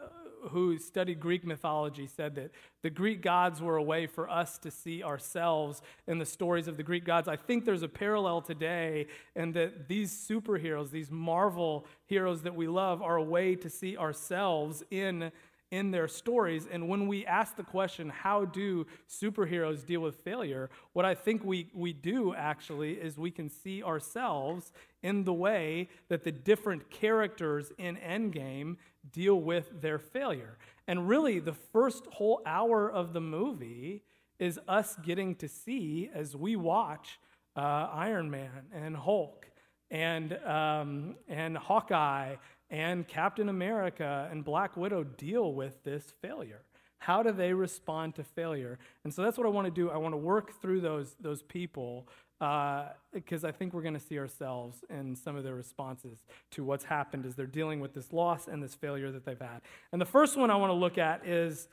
who 0.49 0.77
studied 0.79 1.19
Greek 1.19 1.45
mythology 1.45 2.07
said 2.07 2.35
that 2.35 2.51
the 2.81 2.89
Greek 2.89 3.21
gods 3.21 3.61
were 3.61 3.75
a 3.75 3.83
way 3.83 4.07
for 4.07 4.29
us 4.29 4.57
to 4.59 4.71
see 4.71 5.03
ourselves 5.03 5.81
in 6.07 6.17
the 6.17 6.25
stories 6.25 6.67
of 6.67 6.77
the 6.77 6.83
Greek 6.83 7.05
gods. 7.05 7.27
I 7.27 7.35
think 7.35 7.65
there's 7.65 7.83
a 7.83 7.89
parallel 7.89 8.41
today, 8.41 9.07
and 9.35 9.53
that 9.53 9.87
these 9.87 10.11
superheroes, 10.11 10.91
these 10.91 11.11
Marvel 11.11 11.85
heroes 12.05 12.41
that 12.43 12.55
we 12.55 12.67
love, 12.67 13.01
are 13.01 13.17
a 13.17 13.23
way 13.23 13.55
to 13.55 13.69
see 13.69 13.97
ourselves 13.97 14.83
in 14.89 15.31
in 15.71 15.91
their 15.91 16.07
stories. 16.07 16.67
And 16.71 16.87
when 16.89 17.07
we 17.07 17.25
ask 17.25 17.55
the 17.55 17.63
question, 17.63 18.09
how 18.09 18.45
do 18.45 18.87
superheroes 19.07 19.85
deal 19.85 20.01
with 20.01 20.15
failure? 20.15 20.69
What 20.93 21.05
I 21.05 21.13
think 21.13 21.43
we, 21.43 21.69
we 21.73 21.93
do 21.93 22.33
actually 22.33 22.93
is 22.93 23.17
we 23.17 23.31
can 23.31 23.49
see 23.49 23.83
ourselves 23.83 24.71
in 25.03 25.23
the 25.23 25.33
way 25.33 25.89
that 26.07 26.23
the 26.23 26.31
different 26.31 26.89
characters 26.89 27.71
in 27.77 27.97
Endgame 27.97 28.77
deal 29.11 29.39
with 29.39 29.81
their 29.81 29.99
failure. 29.99 30.57
And 30.87 31.07
really, 31.07 31.39
the 31.39 31.53
first 31.53 32.05
whole 32.07 32.41
hour 32.45 32.91
of 32.91 33.13
the 33.13 33.21
movie 33.21 34.01
is 34.39 34.59
us 34.67 34.95
getting 35.05 35.35
to 35.35 35.47
see 35.47 36.09
as 36.13 36.35
we 36.35 36.55
watch 36.55 37.19
uh, 37.55 37.89
Iron 37.91 38.31
Man 38.31 38.65
and 38.73 38.95
Hulk 38.95 39.45
and, 39.91 40.33
um, 40.45 41.15
and 41.27 41.57
Hawkeye 41.57 42.35
and 42.69 43.07
Captain 43.07 43.49
America 43.49 44.27
and 44.31 44.43
Black 44.43 44.77
Widow 44.77 45.03
deal 45.03 45.53
with 45.53 45.83
this 45.83 46.13
failure? 46.21 46.61
How 46.99 47.23
do 47.23 47.31
they 47.31 47.53
respond 47.53 48.15
to 48.15 48.23
failure? 48.23 48.77
And 49.03 49.13
so 49.13 49.23
that's 49.23 49.37
what 49.37 49.47
I 49.47 49.49
want 49.49 49.65
to 49.65 49.71
do. 49.71 49.89
I 49.89 49.97
want 49.97 50.13
to 50.13 50.17
work 50.17 50.61
through 50.61 50.81
those, 50.81 51.15
those 51.19 51.41
people 51.41 52.07
because 52.39 53.43
uh, 53.43 53.47
I 53.47 53.51
think 53.51 53.73
we're 53.73 53.81
going 53.81 53.95
to 53.95 53.99
see 53.99 54.17
ourselves 54.17 54.83
in 54.89 55.15
some 55.15 55.35
of 55.35 55.43
their 55.43 55.55
responses 55.55 56.19
to 56.51 56.63
what's 56.63 56.85
happened 56.85 57.25
as 57.25 57.35
they're 57.35 57.45
dealing 57.45 57.79
with 57.79 57.93
this 57.93 58.13
loss 58.13 58.47
and 58.47 58.61
this 58.61 58.75
failure 58.75 59.11
that 59.11 59.25
they've 59.25 59.39
had. 59.39 59.61
And 59.91 60.01
the 60.01 60.05
first 60.05 60.37
one 60.37 60.49
I 60.51 60.55
want 60.55 60.69
to 60.69 60.75
look 60.75 60.97
at 60.97 61.25
is 61.25 61.67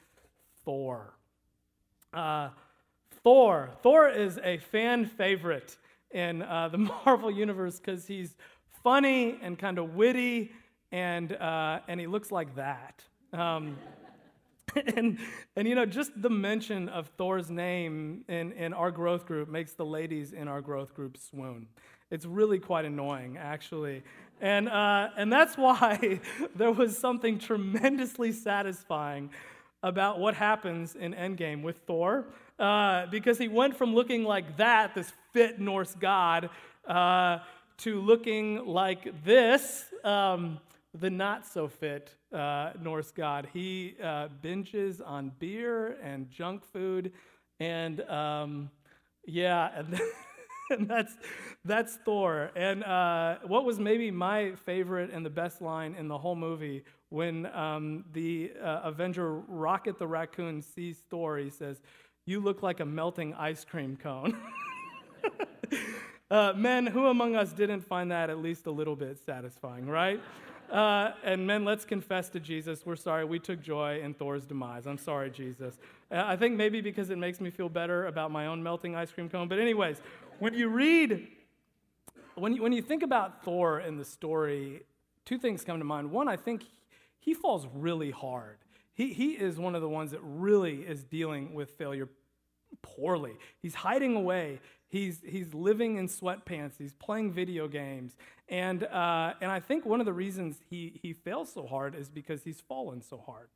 Thor. 0.64 1.14
Uh, 2.12 2.50
Thor. 3.22 3.70
Thor 3.82 4.08
is 4.08 4.38
a 4.42 4.58
fan 4.58 5.06
favorite 5.06 5.76
in 6.12 6.42
uh, 6.42 6.68
the 6.68 6.78
Marvel 7.04 7.30
Universe 7.30 7.78
because 7.78 8.06
he's 8.06 8.36
funny 8.82 9.38
and 9.42 9.58
kind 9.58 9.78
of 9.78 9.94
witty 9.94 10.52
and, 10.96 11.34
uh, 11.34 11.80
and 11.88 12.00
he 12.00 12.06
looks 12.06 12.32
like 12.32 12.54
that. 12.56 13.04
Um, 13.34 13.76
and, 14.96 15.18
and, 15.54 15.68
you 15.68 15.74
know, 15.74 15.84
just 15.84 16.10
the 16.22 16.30
mention 16.30 16.88
of 16.88 17.10
Thor's 17.18 17.50
name 17.50 18.24
in, 18.28 18.52
in 18.52 18.72
our 18.72 18.90
growth 18.90 19.26
group 19.26 19.50
makes 19.50 19.74
the 19.74 19.84
ladies 19.84 20.32
in 20.32 20.48
our 20.48 20.62
growth 20.62 20.94
group 20.94 21.18
swoon. 21.18 21.66
It's 22.10 22.24
really 22.24 22.58
quite 22.58 22.86
annoying, 22.86 23.36
actually. 23.36 24.04
And, 24.40 24.70
uh, 24.70 25.10
and 25.18 25.30
that's 25.30 25.58
why 25.58 26.20
there 26.54 26.72
was 26.72 26.96
something 26.96 27.38
tremendously 27.38 28.32
satisfying 28.32 29.28
about 29.82 30.18
what 30.18 30.34
happens 30.34 30.96
in 30.96 31.12
Endgame 31.12 31.62
with 31.62 31.76
Thor. 31.86 32.24
uh, 32.58 33.04
because 33.10 33.36
he 33.36 33.48
went 33.48 33.76
from 33.76 33.94
looking 33.94 34.24
like 34.24 34.56
that, 34.56 34.94
this 34.94 35.12
fit 35.34 35.60
Norse 35.60 35.94
god, 36.00 36.48
uh, 36.88 37.40
to 37.78 38.00
looking 38.00 38.64
like 38.64 39.22
this, 39.24 39.84
um, 40.02 40.58
the 41.00 41.10
not 41.10 41.46
so 41.46 41.68
fit 41.68 42.14
uh, 42.32 42.72
Norse 42.80 43.10
god. 43.10 43.48
He 43.52 43.96
uh, 44.02 44.28
binges 44.42 45.00
on 45.04 45.32
beer 45.38 45.96
and 46.02 46.30
junk 46.30 46.64
food, 46.64 47.12
and 47.60 48.00
um, 48.02 48.70
yeah, 49.26 49.70
and, 49.76 50.00
and, 50.70 50.88
that's 50.88 51.12
that's 51.64 51.96
Thor. 52.04 52.50
And 52.56 52.84
uh, 52.84 53.36
what 53.46 53.64
was 53.64 53.78
maybe 53.78 54.10
my 54.10 54.52
favorite 54.66 55.10
and 55.12 55.24
the 55.24 55.30
best 55.30 55.60
line 55.60 55.94
in 55.98 56.08
the 56.08 56.18
whole 56.18 56.36
movie 56.36 56.84
when 57.08 57.46
um, 57.46 58.04
the 58.12 58.52
uh, 58.62 58.80
Avenger 58.84 59.34
Rocket 59.34 59.98
the 59.98 60.06
Raccoon 60.06 60.62
sees 60.62 61.02
Thor, 61.10 61.38
he 61.38 61.50
says, 61.50 61.80
"You 62.26 62.40
look 62.40 62.62
like 62.62 62.80
a 62.80 62.86
melting 62.86 63.34
ice 63.34 63.64
cream 63.64 63.96
cone." 63.96 64.36
Uh, 66.28 66.52
men, 66.56 66.88
who 66.88 67.06
among 67.06 67.36
us 67.36 67.52
didn't 67.52 67.82
find 67.82 68.10
that 68.10 68.30
at 68.30 68.38
least 68.38 68.66
a 68.66 68.70
little 68.70 68.96
bit 68.96 69.16
satisfying, 69.24 69.86
right? 69.86 70.20
Uh, 70.70 71.12
and 71.22 71.46
men, 71.46 71.64
let's 71.64 71.84
confess 71.84 72.28
to 72.30 72.40
Jesus. 72.40 72.84
We're 72.84 72.96
sorry. 72.96 73.24
We 73.24 73.38
took 73.38 73.62
joy 73.62 74.00
in 74.02 74.14
Thor's 74.14 74.44
demise. 74.44 74.86
I'm 74.86 74.98
sorry, 74.98 75.30
Jesus. 75.30 75.78
Uh, 76.10 76.22
I 76.24 76.36
think 76.36 76.56
maybe 76.56 76.80
because 76.80 77.10
it 77.10 77.18
makes 77.18 77.40
me 77.40 77.50
feel 77.50 77.68
better 77.68 78.06
about 78.06 78.30
my 78.30 78.46
own 78.46 78.62
melting 78.62 78.96
ice 78.96 79.10
cream 79.12 79.28
cone. 79.28 79.48
But, 79.48 79.58
anyways, 79.58 80.00
when 80.38 80.54
you 80.54 80.68
read, 80.68 81.28
when 82.34 82.54
you, 82.54 82.62
when 82.62 82.72
you 82.72 82.82
think 82.82 83.02
about 83.02 83.44
Thor 83.44 83.80
in 83.80 83.96
the 83.96 84.04
story, 84.04 84.82
two 85.24 85.38
things 85.38 85.64
come 85.64 85.78
to 85.78 85.84
mind. 85.84 86.10
One, 86.10 86.28
I 86.28 86.36
think 86.36 86.64
he 87.20 87.32
falls 87.32 87.66
really 87.74 88.10
hard. 88.10 88.58
He, 88.94 89.12
he 89.12 89.32
is 89.32 89.58
one 89.58 89.74
of 89.74 89.82
the 89.82 89.88
ones 89.88 90.10
that 90.12 90.20
really 90.22 90.80
is 90.80 91.04
dealing 91.04 91.54
with 91.54 91.70
failure 91.72 92.08
poorly. 92.82 93.34
He's 93.60 93.74
hiding 93.74 94.16
away. 94.16 94.60
He's, 94.88 95.20
he's 95.24 95.52
living 95.52 95.96
in 95.96 96.08
sweatpants. 96.08 96.74
He's 96.78 96.92
playing 96.92 97.32
video 97.32 97.68
games. 97.68 98.16
And, 98.48 98.84
uh, 98.84 99.34
and 99.40 99.50
I 99.50 99.60
think 99.60 99.84
one 99.84 100.00
of 100.00 100.06
the 100.06 100.12
reasons 100.12 100.60
he, 100.70 100.98
he 101.02 101.12
fails 101.12 101.52
so 101.52 101.66
hard 101.66 101.94
is 101.94 102.08
because 102.08 102.44
he's 102.44 102.60
fallen 102.60 103.02
so 103.02 103.18
hard, 103.18 103.48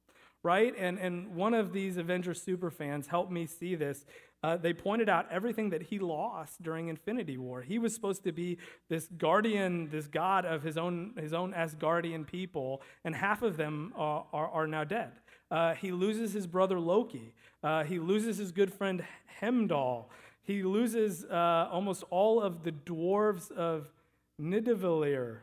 right? 0.42 0.74
And, 0.76 0.98
and 0.98 1.36
one 1.36 1.54
of 1.54 1.72
these 1.72 1.96
Avengers 1.96 2.42
super 2.42 2.70
fans 2.70 3.06
helped 3.06 3.30
me 3.30 3.46
see 3.46 3.76
this. 3.76 4.04
Uh, 4.42 4.56
they 4.56 4.72
pointed 4.72 5.08
out 5.08 5.26
everything 5.30 5.70
that 5.70 5.82
he 5.82 5.98
lost 5.98 6.62
during 6.62 6.88
Infinity 6.88 7.36
War. 7.36 7.62
He 7.62 7.78
was 7.78 7.94
supposed 7.94 8.24
to 8.24 8.32
be 8.32 8.58
this 8.88 9.06
guardian, 9.18 9.90
this 9.90 10.06
god 10.06 10.46
of 10.46 10.62
his 10.62 10.78
own, 10.78 11.12
his 11.20 11.34
own 11.34 11.52
Asgardian 11.52 12.26
people, 12.26 12.80
and 13.04 13.14
half 13.14 13.42
of 13.42 13.56
them 13.58 13.92
are, 13.96 14.24
are, 14.32 14.48
are 14.48 14.66
now 14.66 14.82
dead. 14.84 15.12
Uh, 15.50 15.74
he 15.74 15.90
loses 15.92 16.32
his 16.32 16.46
brother 16.46 16.78
Loki. 16.78 17.34
Uh, 17.62 17.84
he 17.84 17.98
loses 17.98 18.38
his 18.38 18.52
good 18.52 18.72
friend 18.72 19.04
Heimdall. 19.40 20.10
He 20.42 20.62
loses 20.62 21.24
uh, 21.24 21.68
almost 21.70 22.04
all 22.10 22.40
of 22.40 22.62
the 22.62 22.72
dwarves 22.72 23.50
of 23.52 23.90
Nidavellir. 24.40 25.38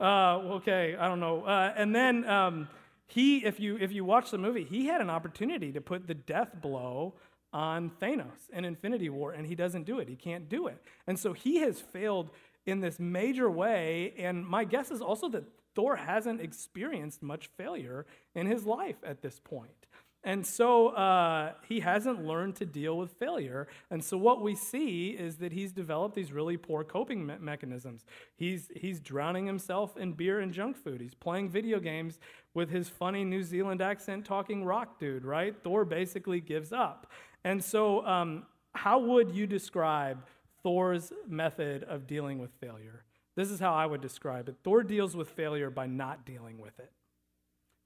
Uh, 0.00 0.36
okay, 0.56 0.96
I 0.98 1.08
don't 1.08 1.20
know. 1.20 1.44
Uh, 1.44 1.72
and 1.76 1.94
then 1.94 2.28
um, 2.28 2.68
he, 3.06 3.44
if 3.44 3.58
you 3.58 3.78
if 3.78 3.92
you 3.92 4.04
watch 4.04 4.30
the 4.30 4.38
movie, 4.38 4.64
he 4.64 4.86
had 4.86 5.00
an 5.00 5.08
opportunity 5.08 5.72
to 5.72 5.80
put 5.80 6.06
the 6.06 6.14
death 6.14 6.50
blow 6.60 7.14
on 7.52 7.90
Thanos 8.02 8.50
in 8.52 8.64
Infinity 8.64 9.08
War, 9.08 9.32
and 9.32 9.46
he 9.46 9.54
doesn't 9.54 9.84
do 9.84 9.98
it. 9.98 10.08
He 10.08 10.16
can't 10.16 10.48
do 10.48 10.66
it, 10.66 10.82
and 11.06 11.18
so 11.18 11.32
he 11.32 11.56
has 11.60 11.80
failed 11.80 12.30
in 12.66 12.80
this 12.80 12.98
major 12.98 13.50
way. 13.50 14.12
And 14.18 14.46
my 14.46 14.64
guess 14.64 14.90
is 14.90 15.00
also 15.00 15.28
that 15.30 15.44
Thor 15.76 15.94
hasn't 15.94 16.40
experienced 16.40 17.22
much 17.22 17.48
failure 17.56 18.06
in 18.34 18.46
his 18.46 18.66
life 18.66 18.96
at 19.04 19.22
this 19.22 19.38
point. 19.38 19.86
And 20.24 20.44
so 20.44 20.88
uh, 20.88 21.52
he 21.68 21.78
hasn't 21.78 22.24
learned 22.24 22.56
to 22.56 22.66
deal 22.66 22.98
with 22.98 23.12
failure. 23.12 23.68
And 23.92 24.02
so 24.02 24.16
what 24.16 24.42
we 24.42 24.56
see 24.56 25.10
is 25.10 25.36
that 25.36 25.52
he's 25.52 25.70
developed 25.70 26.16
these 26.16 26.32
really 26.32 26.56
poor 26.56 26.82
coping 26.82 27.24
me- 27.24 27.36
mechanisms. 27.38 28.04
He's, 28.34 28.68
he's 28.74 28.98
drowning 28.98 29.46
himself 29.46 29.96
in 29.96 30.14
beer 30.14 30.40
and 30.40 30.52
junk 30.52 30.76
food. 30.76 31.00
He's 31.00 31.14
playing 31.14 31.50
video 31.50 31.78
games 31.78 32.18
with 32.54 32.70
his 32.70 32.88
funny 32.88 33.22
New 33.22 33.44
Zealand 33.44 33.80
accent 33.80 34.24
talking 34.24 34.64
rock 34.64 34.98
dude, 34.98 35.24
right? 35.24 35.54
Thor 35.62 35.84
basically 35.84 36.40
gives 36.40 36.72
up. 36.72 37.06
And 37.44 37.62
so, 37.62 38.04
um, 38.04 38.46
how 38.74 38.98
would 38.98 39.30
you 39.30 39.46
describe 39.46 40.18
Thor's 40.64 41.12
method 41.28 41.84
of 41.84 42.08
dealing 42.08 42.40
with 42.40 42.50
failure? 42.60 43.05
This 43.36 43.50
is 43.50 43.60
how 43.60 43.74
I 43.74 43.86
would 43.86 44.00
describe 44.00 44.48
it 44.48 44.56
Thor 44.64 44.82
deals 44.82 45.14
with 45.14 45.28
failure 45.28 45.70
by 45.70 45.86
not 45.86 46.24
dealing 46.24 46.58
with 46.58 46.78
it. 46.80 46.90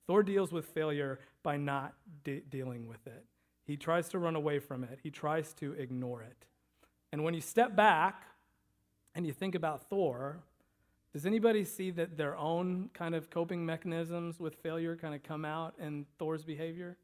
Thor 0.07 0.23
deals 0.23 0.53
with 0.53 0.65
failure 0.67 1.21
by 1.43 1.57
not 1.57 1.95
de- 2.25 2.41
dealing 2.41 2.89
with 2.89 3.07
it. 3.07 3.25
He 3.67 3.77
tries 3.77 4.09
to 4.09 4.19
run 4.19 4.35
away 4.37 4.59
from 4.59 4.83
it, 4.85 5.01
he 5.03 5.11
tries 5.11 5.53
to 5.55 5.73
ignore 5.73 6.23
it. 6.23 6.47
And 7.13 7.25
when 7.25 7.35
you 7.35 7.41
step 7.41 7.77
back 7.77 8.25
and 9.15 9.27
you 9.27 9.33
think 9.33 9.55
about 9.55 9.89
Thor, 9.89 10.39
does 11.13 11.27
anybody 11.27 11.65
see 11.65 11.91
that 11.91 12.17
their 12.17 12.37
own 12.37 12.91
kind 12.95 13.17
of 13.17 13.31
coping 13.31 13.67
mechanisms 13.67 14.39
with 14.39 14.55
failure 14.63 14.97
kind 14.97 15.15
of 15.15 15.25
come 15.25 15.45
out 15.45 15.75
in 15.81 16.07
Thor's 16.19 16.45
behavior? 16.45 16.97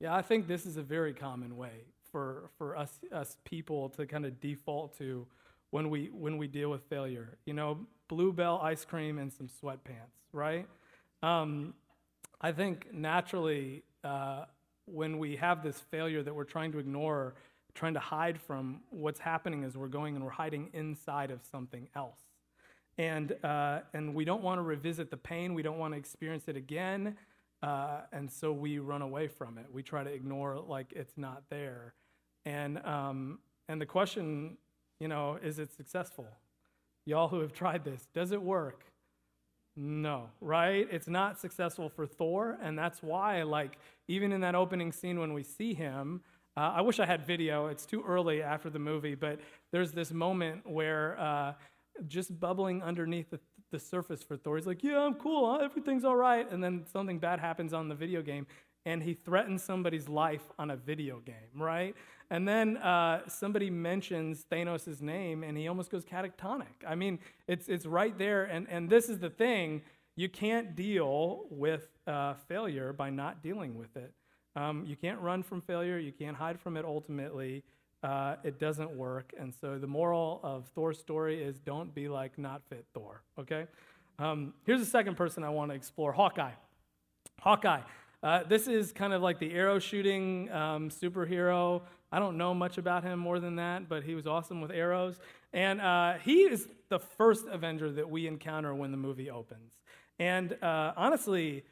Yeah, 0.00 0.14
I 0.14 0.22
think 0.22 0.48
this 0.48 0.66
is 0.66 0.76
a 0.76 0.82
very 0.82 1.12
common 1.12 1.56
way 1.56 1.84
for, 2.10 2.50
for 2.58 2.76
us, 2.76 2.98
us 3.12 3.36
people 3.44 3.90
to 3.90 4.06
kind 4.06 4.26
of 4.26 4.40
default 4.40 4.98
to 4.98 5.26
when 5.70 5.90
we, 5.90 6.10
when 6.12 6.38
we 6.38 6.46
deal 6.46 6.70
with 6.70 6.82
failure. 6.88 7.38
You 7.44 7.54
know, 7.54 7.86
Blue 8.08 8.32
Bell 8.32 8.60
ice 8.62 8.84
cream 8.84 9.18
and 9.18 9.32
some 9.32 9.48
sweatpants, 9.48 10.32
right? 10.32 10.66
Um, 11.22 11.74
I 12.40 12.52
think 12.52 12.92
naturally, 12.92 13.82
uh, 14.04 14.44
when 14.86 15.18
we 15.18 15.36
have 15.36 15.62
this 15.62 15.78
failure 15.90 16.22
that 16.22 16.34
we're 16.34 16.44
trying 16.44 16.72
to 16.72 16.78
ignore, 16.78 17.34
trying 17.74 17.94
to 17.94 18.00
hide 18.00 18.40
from 18.40 18.80
what's 18.90 19.20
happening 19.20 19.64
as 19.64 19.76
we're 19.76 19.88
going 19.88 20.16
and 20.16 20.24
we're 20.24 20.30
hiding 20.30 20.70
inside 20.72 21.30
of 21.30 21.40
something 21.50 21.88
else. 21.94 22.18
And, 22.96 23.36
uh, 23.44 23.80
and 23.94 24.14
we 24.14 24.24
don't 24.24 24.42
want 24.42 24.58
to 24.58 24.62
revisit 24.62 25.10
the 25.10 25.16
pain, 25.16 25.54
we 25.54 25.62
don't 25.62 25.78
want 25.78 25.94
to 25.94 25.98
experience 25.98 26.44
it 26.48 26.56
again. 26.56 27.16
Uh, 27.62 28.00
and 28.12 28.30
so 28.30 28.52
we 28.52 28.78
run 28.78 29.02
away 29.02 29.28
from 29.28 29.58
it. 29.58 29.66
We 29.72 29.82
try 29.82 30.04
to 30.04 30.10
ignore 30.10 30.58
like 30.58 30.92
it's 30.94 31.16
not 31.16 31.42
there. 31.50 31.94
And, 32.44 32.78
um, 32.84 33.40
and 33.68 33.80
the 33.80 33.86
question, 33.86 34.56
you 35.00 35.08
know, 35.08 35.38
is 35.42 35.58
it 35.58 35.72
successful? 35.72 36.26
Y'all 37.04 37.28
who 37.28 37.40
have 37.40 37.52
tried 37.52 37.84
this, 37.84 38.06
does 38.12 38.32
it 38.32 38.42
work? 38.42 38.84
No, 39.76 40.30
right? 40.40 40.88
It's 40.90 41.06
not 41.06 41.38
successful 41.38 41.88
for 41.88 42.04
Thor, 42.04 42.58
and 42.60 42.76
that's 42.76 43.00
why, 43.02 43.44
like, 43.44 43.78
even 44.08 44.32
in 44.32 44.40
that 44.40 44.56
opening 44.56 44.90
scene 44.90 45.20
when 45.20 45.32
we 45.32 45.44
see 45.44 45.72
him, 45.72 46.20
uh, 46.56 46.72
I 46.74 46.80
wish 46.80 46.98
I 46.98 47.06
had 47.06 47.24
video. 47.24 47.68
It's 47.68 47.86
too 47.86 48.02
early 48.04 48.42
after 48.42 48.68
the 48.70 48.80
movie, 48.80 49.14
but 49.14 49.38
there's 49.70 49.92
this 49.92 50.10
moment 50.10 50.68
where 50.68 51.16
uh, 51.20 51.52
just 52.08 52.40
bubbling 52.40 52.82
underneath 52.82 53.30
the, 53.30 53.38
the 53.70 53.78
surface 53.78 54.20
for 54.20 54.36
Thor, 54.36 54.56
he's 54.56 54.66
like, 54.66 54.82
"Yeah, 54.82 54.98
I'm 54.98 55.14
cool. 55.14 55.60
Everything's 55.60 56.04
all 56.04 56.16
right," 56.16 56.50
and 56.50 56.62
then 56.62 56.84
something 56.92 57.20
bad 57.20 57.38
happens 57.38 57.72
on 57.72 57.88
the 57.88 57.94
video 57.94 58.20
game, 58.20 58.48
and 58.84 59.00
he 59.00 59.14
threatens 59.14 59.62
somebody's 59.62 60.08
life 60.08 60.50
on 60.58 60.72
a 60.72 60.76
video 60.76 61.20
game, 61.20 61.34
right? 61.54 61.94
And 62.30 62.46
then 62.46 62.76
uh, 62.76 63.26
somebody 63.28 63.70
mentions 63.70 64.44
Thanos' 64.50 65.00
name, 65.00 65.42
and 65.42 65.56
he 65.56 65.66
almost 65.66 65.90
goes 65.90 66.04
catatonic. 66.04 66.84
I 66.86 66.94
mean, 66.94 67.18
it's, 67.46 67.68
it's 67.68 67.86
right 67.86 68.16
there. 68.18 68.44
And, 68.44 68.66
and 68.68 68.90
this 68.90 69.08
is 69.08 69.18
the 69.18 69.30
thing 69.30 69.82
you 70.14 70.28
can't 70.28 70.76
deal 70.76 71.46
with 71.48 71.88
uh, 72.06 72.34
failure 72.46 72.92
by 72.92 73.08
not 73.08 73.42
dealing 73.42 73.78
with 73.78 73.96
it. 73.96 74.12
Um, 74.56 74.84
you 74.86 74.96
can't 74.96 75.20
run 75.20 75.42
from 75.42 75.60
failure, 75.60 75.98
you 75.98 76.12
can't 76.12 76.36
hide 76.36 76.60
from 76.60 76.76
it 76.76 76.84
ultimately. 76.84 77.62
Uh, 78.02 78.36
it 78.44 78.58
doesn't 78.58 78.90
work. 78.90 79.32
And 79.38 79.52
so 79.54 79.78
the 79.78 79.86
moral 79.86 80.40
of 80.42 80.66
Thor's 80.74 80.98
story 80.98 81.42
is 81.42 81.58
don't 81.58 81.94
be 81.94 82.08
like 82.08 82.38
not 82.38 82.62
fit 82.68 82.84
Thor, 82.94 83.22
okay? 83.38 83.66
Um, 84.18 84.54
here's 84.66 84.80
the 84.80 84.86
second 84.86 85.16
person 85.16 85.44
I 85.44 85.50
want 85.50 85.70
to 85.70 85.74
explore 85.74 86.12
Hawkeye. 86.12 86.52
Hawkeye. 87.40 87.80
Uh, 88.20 88.42
this 88.48 88.66
is 88.66 88.90
kind 88.90 89.12
of 89.12 89.22
like 89.22 89.38
the 89.38 89.52
arrow 89.52 89.78
shooting 89.78 90.50
um, 90.50 90.90
superhero. 90.90 91.82
I 92.10 92.18
don't 92.18 92.38
know 92.38 92.54
much 92.54 92.78
about 92.78 93.04
him 93.04 93.18
more 93.18 93.38
than 93.38 93.56
that, 93.56 93.88
but 93.88 94.02
he 94.02 94.14
was 94.14 94.26
awesome 94.26 94.60
with 94.60 94.70
arrows. 94.70 95.20
And 95.52 95.80
uh, 95.80 96.14
he 96.24 96.40
is 96.42 96.68
the 96.88 96.98
first 96.98 97.46
Avenger 97.50 97.90
that 97.92 98.08
we 98.10 98.26
encounter 98.26 98.74
when 98.74 98.90
the 98.90 98.96
movie 98.96 99.30
opens. 99.30 99.74
And 100.18 100.54
uh, 100.62 100.92
honestly, 100.96 101.64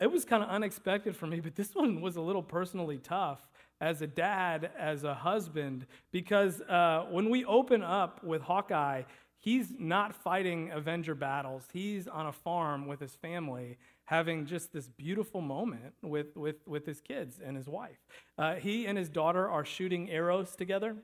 it 0.00 0.10
was 0.10 0.24
kind 0.24 0.42
of 0.42 0.48
unexpected 0.48 1.16
for 1.16 1.26
me, 1.26 1.40
but 1.40 1.56
this 1.56 1.74
one 1.74 2.00
was 2.00 2.16
a 2.16 2.20
little 2.20 2.42
personally 2.42 2.98
tough 2.98 3.40
as 3.80 4.00
a 4.02 4.06
dad, 4.06 4.70
as 4.78 5.04
a 5.04 5.14
husband, 5.14 5.86
because 6.12 6.60
uh, 6.62 7.06
when 7.10 7.30
we 7.30 7.44
open 7.44 7.82
up 7.82 8.22
with 8.22 8.42
Hawkeye, 8.42 9.02
he's 9.38 9.72
not 9.78 10.14
fighting 10.14 10.70
Avenger 10.70 11.14
battles. 11.14 11.64
He's 11.72 12.06
on 12.06 12.26
a 12.26 12.32
farm 12.32 12.86
with 12.86 13.00
his 13.00 13.14
family 13.16 13.78
having 14.10 14.44
just 14.44 14.72
this 14.72 14.88
beautiful 14.88 15.40
moment 15.40 15.94
with, 16.02 16.36
with, 16.36 16.66
with 16.66 16.84
his 16.84 17.00
kids 17.00 17.38
and 17.38 17.56
his 17.56 17.68
wife. 17.68 18.00
Uh, 18.36 18.56
he 18.56 18.86
and 18.86 18.98
his 18.98 19.08
daughter 19.08 19.48
are 19.48 19.64
shooting 19.64 20.10
arrows 20.10 20.56
together, 20.56 20.96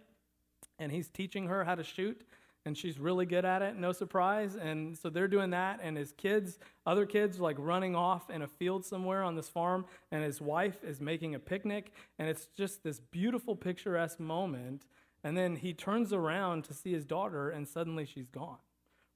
and 0.80 0.90
he's 0.90 1.08
teaching 1.08 1.46
her 1.46 1.62
how 1.62 1.76
to 1.76 1.84
shoot. 1.84 2.20
and 2.66 2.76
she's 2.76 2.98
really 2.98 3.24
good 3.24 3.44
at 3.44 3.62
it, 3.62 3.76
no 3.76 3.92
surprise. 3.92 4.56
And 4.56 4.98
so 4.98 5.08
they're 5.08 5.28
doing 5.28 5.50
that, 5.50 5.78
and 5.82 5.96
his 5.96 6.10
kids, 6.12 6.58
other 6.84 7.06
kids, 7.06 7.38
like 7.38 7.56
running 7.58 7.94
off 7.94 8.28
in 8.28 8.42
a 8.42 8.48
field 8.48 8.84
somewhere 8.84 9.22
on 9.22 9.36
this 9.36 9.48
farm, 9.48 9.86
and 10.10 10.24
his 10.24 10.40
wife 10.40 10.82
is 10.82 11.00
making 11.00 11.36
a 11.36 11.38
picnic, 11.38 11.92
and 12.18 12.28
it's 12.28 12.48
just 12.56 12.82
this 12.82 12.98
beautiful, 12.98 13.54
picturesque 13.54 14.18
moment. 14.18 14.84
And 15.22 15.36
then 15.36 15.56
he 15.56 15.72
turns 15.72 16.12
around 16.12 16.64
to 16.64 16.74
see 16.74 16.92
his 16.92 17.04
daughter, 17.04 17.50
and 17.50 17.68
suddenly 17.68 18.04
she's 18.04 18.28
gone, 18.28 18.58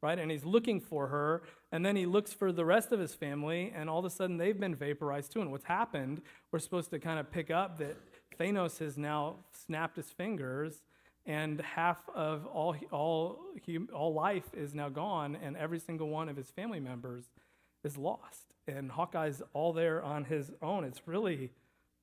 right? 0.02 0.18
And 0.18 0.30
he's 0.30 0.44
looking 0.44 0.80
for 0.80 1.08
her, 1.08 1.42
and 1.72 1.84
then 1.84 1.96
he 1.96 2.06
looks 2.06 2.32
for 2.32 2.52
the 2.52 2.64
rest 2.64 2.92
of 2.92 3.00
his 3.00 3.14
family, 3.14 3.72
and 3.74 3.90
all 3.90 3.98
of 3.98 4.04
a 4.04 4.10
sudden 4.10 4.36
they've 4.36 4.58
been 4.58 4.74
vaporized 4.74 5.32
too. 5.32 5.40
And 5.40 5.50
what's 5.50 5.64
happened, 5.64 6.22
we're 6.52 6.58
supposed 6.58 6.90
to 6.90 6.98
kind 6.98 7.18
of 7.18 7.30
pick 7.30 7.50
up 7.50 7.78
that 7.78 7.96
Thanos 8.38 8.78
has 8.78 8.96
now 8.96 9.36
snapped 9.52 9.96
his 9.96 10.10
fingers 10.10 10.82
and 11.26 11.60
half 11.60 11.98
of 12.14 12.46
all, 12.46 12.74
all, 12.90 13.38
all 13.92 14.14
life 14.14 14.48
is 14.54 14.74
now 14.74 14.88
gone, 14.88 15.36
and 15.42 15.56
every 15.56 15.78
single 15.78 16.08
one 16.08 16.28
of 16.28 16.36
his 16.36 16.50
family 16.50 16.80
members 16.80 17.24
is 17.84 17.96
lost. 17.96 18.46
And 18.66 18.90
Hawkeye's 18.90 19.42
all 19.52 19.72
there 19.72 20.02
on 20.02 20.24
his 20.24 20.50
own. 20.62 20.84
It's 20.84 21.02
really 21.06 21.50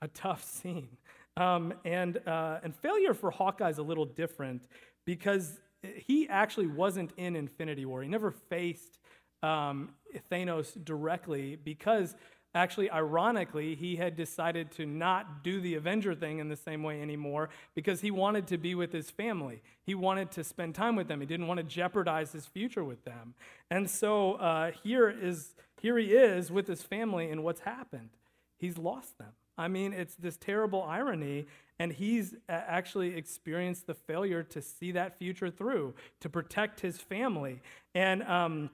a 0.02 0.08
tough 0.08 0.44
scene. 0.44 0.90
Um, 1.36 1.74
and, 1.86 2.20
uh, 2.28 2.60
and 2.64 2.76
failure 2.76 3.14
for 3.14 3.32
Hawkeye 3.32 3.70
is 3.70 3.78
a 3.78 3.84
little 3.84 4.06
different 4.06 4.68
because 5.06 5.60
he 5.82 6.28
actually 6.28 6.68
wasn't 6.68 7.12
in 7.18 7.36
Infinity 7.36 7.86
War. 7.86 8.02
He 8.02 8.10
never 8.10 8.32
faced 8.32 9.00
um, 9.44 9.90
Thanos 10.32 10.84
directly 10.84 11.56
because 11.56 12.16
Actually, 12.58 12.90
ironically, 12.90 13.76
he 13.76 13.98
had 13.98 14.16
decided 14.16 14.72
to 14.72 14.86
not 14.86 15.44
do 15.44 15.62
the 15.62 15.76
Avenger 15.76 16.16
thing 16.16 16.40
in 16.40 16.50
the 16.50 16.56
same 16.56 16.82
way 16.82 17.04
anymore 17.04 17.50
because 17.76 18.02
he 18.02 18.10
wanted 18.10 18.48
to 18.48 18.58
be 18.58 18.74
with 18.74 18.92
his 18.92 19.12
family. 19.12 19.62
He 19.86 19.94
wanted 19.94 20.32
to 20.32 20.44
spend 20.44 20.74
time 20.74 20.96
with 20.96 21.08
them. 21.08 21.20
He 21.20 21.28
didn't 21.28 21.46
want 21.46 21.60
to 21.60 21.64
jeopardize 21.64 22.32
his 22.32 22.48
future 22.48 22.84
with 22.84 23.04
them. 23.06 23.36
And 23.70 23.88
so 23.88 24.34
uh, 24.36 24.72
here 24.84 25.08
is 25.08 25.54
here 25.80 26.00
he 26.00 26.14
is 26.14 26.50
with 26.50 26.66
his 26.66 26.82
family, 26.82 27.30
and 27.30 27.44
what's 27.44 27.60
happened? 27.60 28.10
He's 28.58 28.80
lost 28.80 29.20
them. 29.20 29.34
I 29.58 29.68
mean, 29.68 29.94
it's 29.94 30.16
this 30.16 30.38
terrible 30.38 30.84
irony, 30.84 31.48
and 31.80 31.92
he's 31.92 32.36
actually 32.48 33.16
experienced 33.16 33.88
the 33.88 33.94
failure 33.94 34.44
to 34.44 34.62
see 34.62 34.92
that 34.92 35.18
future 35.18 35.50
through, 35.50 35.96
to 36.20 36.30
protect 36.30 36.80
his 36.82 37.00
family. 37.00 37.62
And 37.96 38.24
um, 38.24 38.70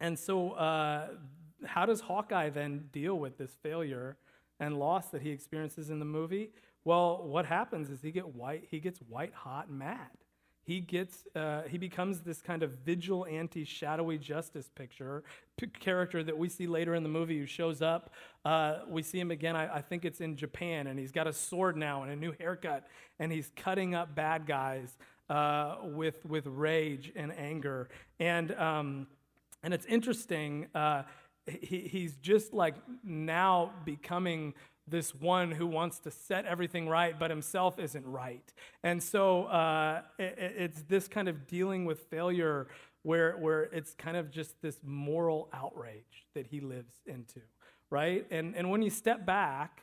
and 0.00 0.18
so 0.18 0.52
uh, 0.52 1.08
how 1.64 1.86
does 1.86 2.00
Hawkeye 2.00 2.50
then 2.50 2.88
deal 2.92 3.18
with 3.18 3.38
this 3.38 3.56
failure 3.62 4.16
and 4.60 4.78
loss 4.78 5.08
that 5.08 5.22
he 5.22 5.30
experiences 5.30 5.90
in 5.90 5.98
the 5.98 6.04
movie? 6.04 6.50
Well, 6.84 7.22
what 7.22 7.46
happens 7.46 7.90
is 7.90 8.02
he 8.02 8.10
get 8.10 8.34
white. 8.34 8.64
He 8.70 8.80
gets 8.80 8.98
white 9.00 9.32
hot 9.32 9.70
mad. 9.70 10.10
He 10.64 10.80
gets. 10.80 11.24
Uh, 11.34 11.62
he 11.68 11.78
becomes 11.78 12.20
this 12.20 12.40
kind 12.40 12.62
of 12.62 12.70
vigilante, 12.84 13.64
shadowy 13.64 14.18
justice 14.18 14.70
picture 14.74 15.22
p- 15.58 15.66
character 15.66 16.24
that 16.24 16.36
we 16.36 16.48
see 16.48 16.66
later 16.66 16.94
in 16.94 17.02
the 17.02 17.08
movie 17.08 17.38
who 17.38 17.46
shows 17.46 17.82
up. 17.82 18.12
Uh, 18.44 18.78
we 18.88 19.02
see 19.02 19.20
him 19.20 19.30
again. 19.30 19.56
I, 19.56 19.76
I, 19.76 19.80
think 19.82 20.04
it's 20.04 20.20
in 20.20 20.36
Japan, 20.36 20.86
and 20.86 20.98
he's 20.98 21.12
got 21.12 21.26
a 21.26 21.32
sword 21.32 21.76
now 21.76 22.02
and 22.02 22.12
a 22.12 22.16
new 22.16 22.32
haircut, 22.38 22.86
and 23.18 23.30
he's 23.30 23.50
cutting 23.56 23.94
up 23.94 24.14
bad 24.14 24.46
guys 24.46 24.96
uh, 25.28 25.76
with 25.82 26.24
with 26.24 26.46
rage 26.46 27.12
and 27.14 27.36
anger. 27.36 27.88
And 28.18 28.52
um, 28.52 29.06
and 29.62 29.74
it's 29.74 29.86
interesting 29.86 30.68
uh, 30.74 31.02
he, 31.46 31.80
he's 31.80 32.16
just 32.16 32.52
like 32.52 32.74
now 33.02 33.72
becoming 33.84 34.54
this 34.86 35.14
one 35.14 35.50
who 35.50 35.66
wants 35.66 35.98
to 36.00 36.10
set 36.10 36.44
everything 36.44 36.88
right, 36.88 37.18
but 37.18 37.30
himself 37.30 37.78
isn't 37.78 38.06
right. 38.06 38.52
And 38.82 39.02
so 39.02 39.44
uh, 39.44 40.02
it, 40.18 40.34
it's 40.38 40.82
this 40.82 41.08
kind 41.08 41.28
of 41.28 41.46
dealing 41.46 41.84
with 41.84 42.00
failure 42.10 42.68
where, 43.02 43.36
where 43.36 43.62
it's 43.64 43.94
kind 43.94 44.16
of 44.16 44.30
just 44.30 44.60
this 44.62 44.80
moral 44.84 45.48
outrage 45.52 46.26
that 46.34 46.46
he 46.46 46.60
lives 46.60 46.94
into, 47.06 47.40
right? 47.90 48.26
And, 48.30 48.54
and 48.56 48.70
when 48.70 48.82
you 48.82 48.90
step 48.90 49.24
back, 49.24 49.82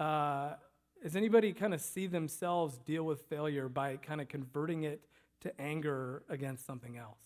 uh, 0.00 0.54
does 1.02 1.16
anybody 1.16 1.52
kind 1.52 1.74
of 1.74 1.80
see 1.80 2.06
themselves 2.06 2.78
deal 2.78 3.04
with 3.04 3.22
failure 3.22 3.68
by 3.68 3.96
kind 3.96 4.20
of 4.20 4.28
converting 4.28 4.84
it 4.84 5.00
to 5.40 5.60
anger 5.60 6.22
against 6.28 6.64
something 6.64 6.96
else? 6.96 7.20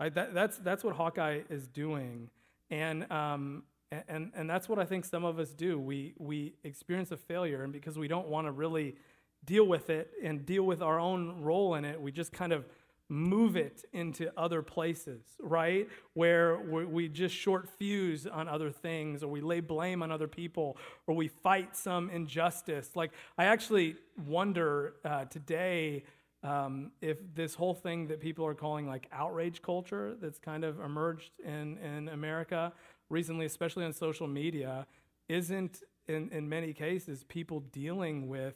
Right? 0.00 0.14
That, 0.14 0.34
that's, 0.34 0.58
that's 0.58 0.82
what 0.82 0.96
Hawkeye 0.96 1.42
is 1.48 1.68
doing. 1.68 2.28
And, 2.70 3.10
um, 3.12 3.62
and, 4.08 4.32
and 4.34 4.48
that's 4.48 4.68
what 4.68 4.78
I 4.78 4.84
think 4.84 5.04
some 5.04 5.24
of 5.24 5.38
us 5.38 5.50
do. 5.50 5.78
We, 5.78 6.14
we 6.18 6.54
experience 6.64 7.12
a 7.12 7.16
failure, 7.16 7.62
and 7.62 7.72
because 7.72 7.98
we 7.98 8.08
don't 8.08 8.28
want 8.28 8.46
to 8.46 8.52
really 8.52 8.96
deal 9.44 9.66
with 9.66 9.90
it 9.90 10.10
and 10.22 10.46
deal 10.46 10.62
with 10.62 10.82
our 10.82 10.98
own 10.98 11.42
role 11.42 11.74
in 11.74 11.84
it, 11.84 12.00
we 12.00 12.12
just 12.12 12.32
kind 12.32 12.52
of 12.52 12.64
move 13.08 13.56
it 13.56 13.84
into 13.92 14.32
other 14.38 14.62
places, 14.62 15.22
right? 15.40 15.86
Where 16.14 16.58
we 16.58 17.08
just 17.08 17.34
short 17.34 17.68
fuse 17.78 18.26
on 18.26 18.48
other 18.48 18.70
things, 18.70 19.22
or 19.22 19.28
we 19.28 19.40
lay 19.42 19.60
blame 19.60 20.02
on 20.02 20.10
other 20.10 20.28
people, 20.28 20.78
or 21.06 21.14
we 21.14 21.28
fight 21.28 21.76
some 21.76 22.08
injustice. 22.08 22.90
Like, 22.94 23.10
I 23.36 23.44
actually 23.44 23.96
wonder 24.26 24.94
uh, 25.04 25.26
today 25.26 26.04
um, 26.42 26.90
if 27.00 27.18
this 27.34 27.54
whole 27.54 27.74
thing 27.74 28.08
that 28.08 28.20
people 28.20 28.46
are 28.46 28.54
calling 28.54 28.86
like 28.86 29.06
outrage 29.12 29.62
culture 29.62 30.16
that's 30.20 30.38
kind 30.38 30.64
of 30.64 30.80
emerged 30.80 31.32
in, 31.44 31.78
in 31.78 32.08
America 32.08 32.72
recently, 33.12 33.46
especially 33.46 33.84
on 33.84 33.92
social 33.92 34.26
media, 34.26 34.86
isn't 35.28 35.82
in, 36.08 36.30
in 36.30 36.48
many 36.48 36.72
cases 36.72 37.24
people 37.24 37.60
dealing 37.60 38.28
with 38.28 38.54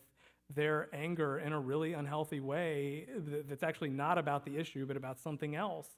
their 0.52 0.88
anger 0.92 1.38
in 1.38 1.52
a 1.52 1.58
really 1.58 1.92
unhealthy 1.92 2.40
way 2.40 3.06
that's 3.48 3.64
actually 3.64 3.90
not 3.90 4.16
about 4.16 4.44
the 4.44 4.56
issue 4.56 4.86
but 4.86 4.96
about 4.96 5.18
something 5.18 5.56
else 5.56 5.88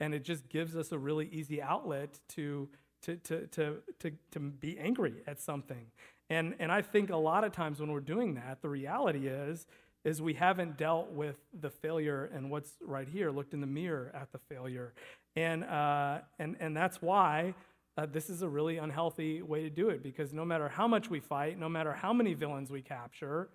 and 0.00 0.14
it 0.14 0.24
just 0.24 0.48
gives 0.48 0.74
us 0.74 0.92
a 0.92 0.98
really 0.98 1.28
easy 1.30 1.60
outlet 1.60 2.18
to 2.26 2.70
to 3.02 3.16
to 3.16 3.46
to 3.48 3.76
to, 3.98 4.10
to 4.30 4.40
be 4.40 4.78
angry 4.78 5.16
at 5.26 5.38
something 5.38 5.86
and 6.30 6.54
and 6.58 6.72
i 6.72 6.80
think 6.80 7.10
a 7.10 7.16
lot 7.16 7.44
of 7.44 7.52
times 7.52 7.80
when 7.80 7.92
we're 7.92 8.00
doing 8.00 8.34
that 8.34 8.62
the 8.62 8.68
reality 8.68 9.26
is 9.26 9.66
is 10.04 10.22
we 10.22 10.34
haven't 10.34 10.78
dealt 10.78 11.10
with 11.10 11.36
the 11.60 11.70
failure 11.70 12.30
and 12.32 12.50
what's 12.50 12.72
right 12.80 13.08
here, 13.08 13.30
looked 13.30 13.52
in 13.52 13.60
the 13.60 13.66
mirror 13.66 14.10
at 14.14 14.30
the 14.32 14.38
failure. 14.38 14.94
And, 15.36 15.64
uh, 15.64 16.20
and, 16.38 16.56
and 16.60 16.76
that's 16.76 17.02
why 17.02 17.54
uh, 17.98 18.06
this 18.06 18.30
is 18.30 18.42
a 18.42 18.48
really 18.48 18.78
unhealthy 18.78 19.42
way 19.42 19.62
to 19.62 19.70
do 19.70 19.88
it 19.88 20.04
because 20.04 20.32
no 20.32 20.44
matter 20.44 20.68
how 20.68 20.86
much 20.86 21.10
we 21.10 21.18
fight, 21.18 21.58
no 21.58 21.68
matter 21.68 21.92
how 21.92 22.12
many 22.12 22.32
villains 22.32 22.70
we 22.70 22.80
capture, 22.80 23.48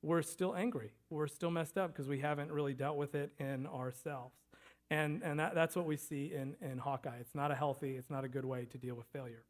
we're 0.00 0.22
still 0.22 0.56
angry. 0.56 0.92
We're 1.10 1.26
still 1.26 1.50
messed 1.50 1.76
up 1.76 1.92
because 1.92 2.08
we 2.08 2.18
haven't 2.18 2.50
really 2.50 2.72
dealt 2.72 2.96
with 2.96 3.14
it 3.14 3.32
in 3.38 3.66
ourselves. 3.66 4.34
And, 4.90 5.22
and 5.22 5.38
that, 5.38 5.54
that's 5.54 5.76
what 5.76 5.84
we 5.84 5.98
see 5.98 6.32
in, 6.34 6.56
in 6.62 6.78
Hawkeye. 6.78 7.18
It's 7.20 7.34
not 7.34 7.50
a 7.50 7.54
healthy, 7.54 7.96
it's 7.96 8.08
not 8.08 8.24
a 8.24 8.28
good 8.28 8.46
way 8.46 8.64
to 8.72 8.78
deal 8.78 8.94
with 8.94 9.06
failure. 9.12 9.42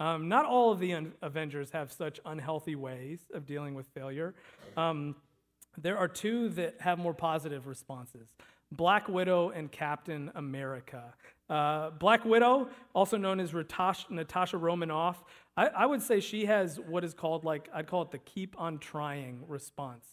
Um, 0.00 0.30
not 0.30 0.46
all 0.46 0.72
of 0.72 0.78
the 0.78 0.94
un- 0.94 1.12
Avengers 1.20 1.70
have 1.72 1.92
such 1.92 2.20
unhealthy 2.24 2.76
ways 2.76 3.20
of 3.34 3.44
dealing 3.44 3.74
with 3.74 3.86
failure. 3.88 4.34
Um, 4.78 5.14
there 5.76 5.98
are 5.98 6.08
two 6.08 6.48
that 6.50 6.76
have 6.80 6.98
more 6.98 7.14
positive 7.14 7.66
responses 7.66 8.28
Black 8.72 9.08
Widow 9.08 9.50
and 9.50 9.70
Captain 9.70 10.30
America. 10.34 11.14
Uh, 11.48 11.90
Black 11.90 12.24
Widow, 12.24 12.68
also 12.94 13.16
known 13.16 13.40
as 13.40 13.52
Natasha 14.08 14.56
Romanoff, 14.56 15.24
I, 15.56 15.66
I, 15.66 15.86
would 15.86 16.00
say 16.00 16.20
she 16.20 16.46
has 16.46 16.78
what 16.78 17.02
is 17.02 17.12
called, 17.12 17.44
like, 17.44 17.68
I'd 17.74 17.88
call 17.88 18.02
it 18.02 18.12
the 18.12 18.18
keep 18.18 18.54
on 18.58 18.78
trying 18.78 19.42
response 19.48 20.06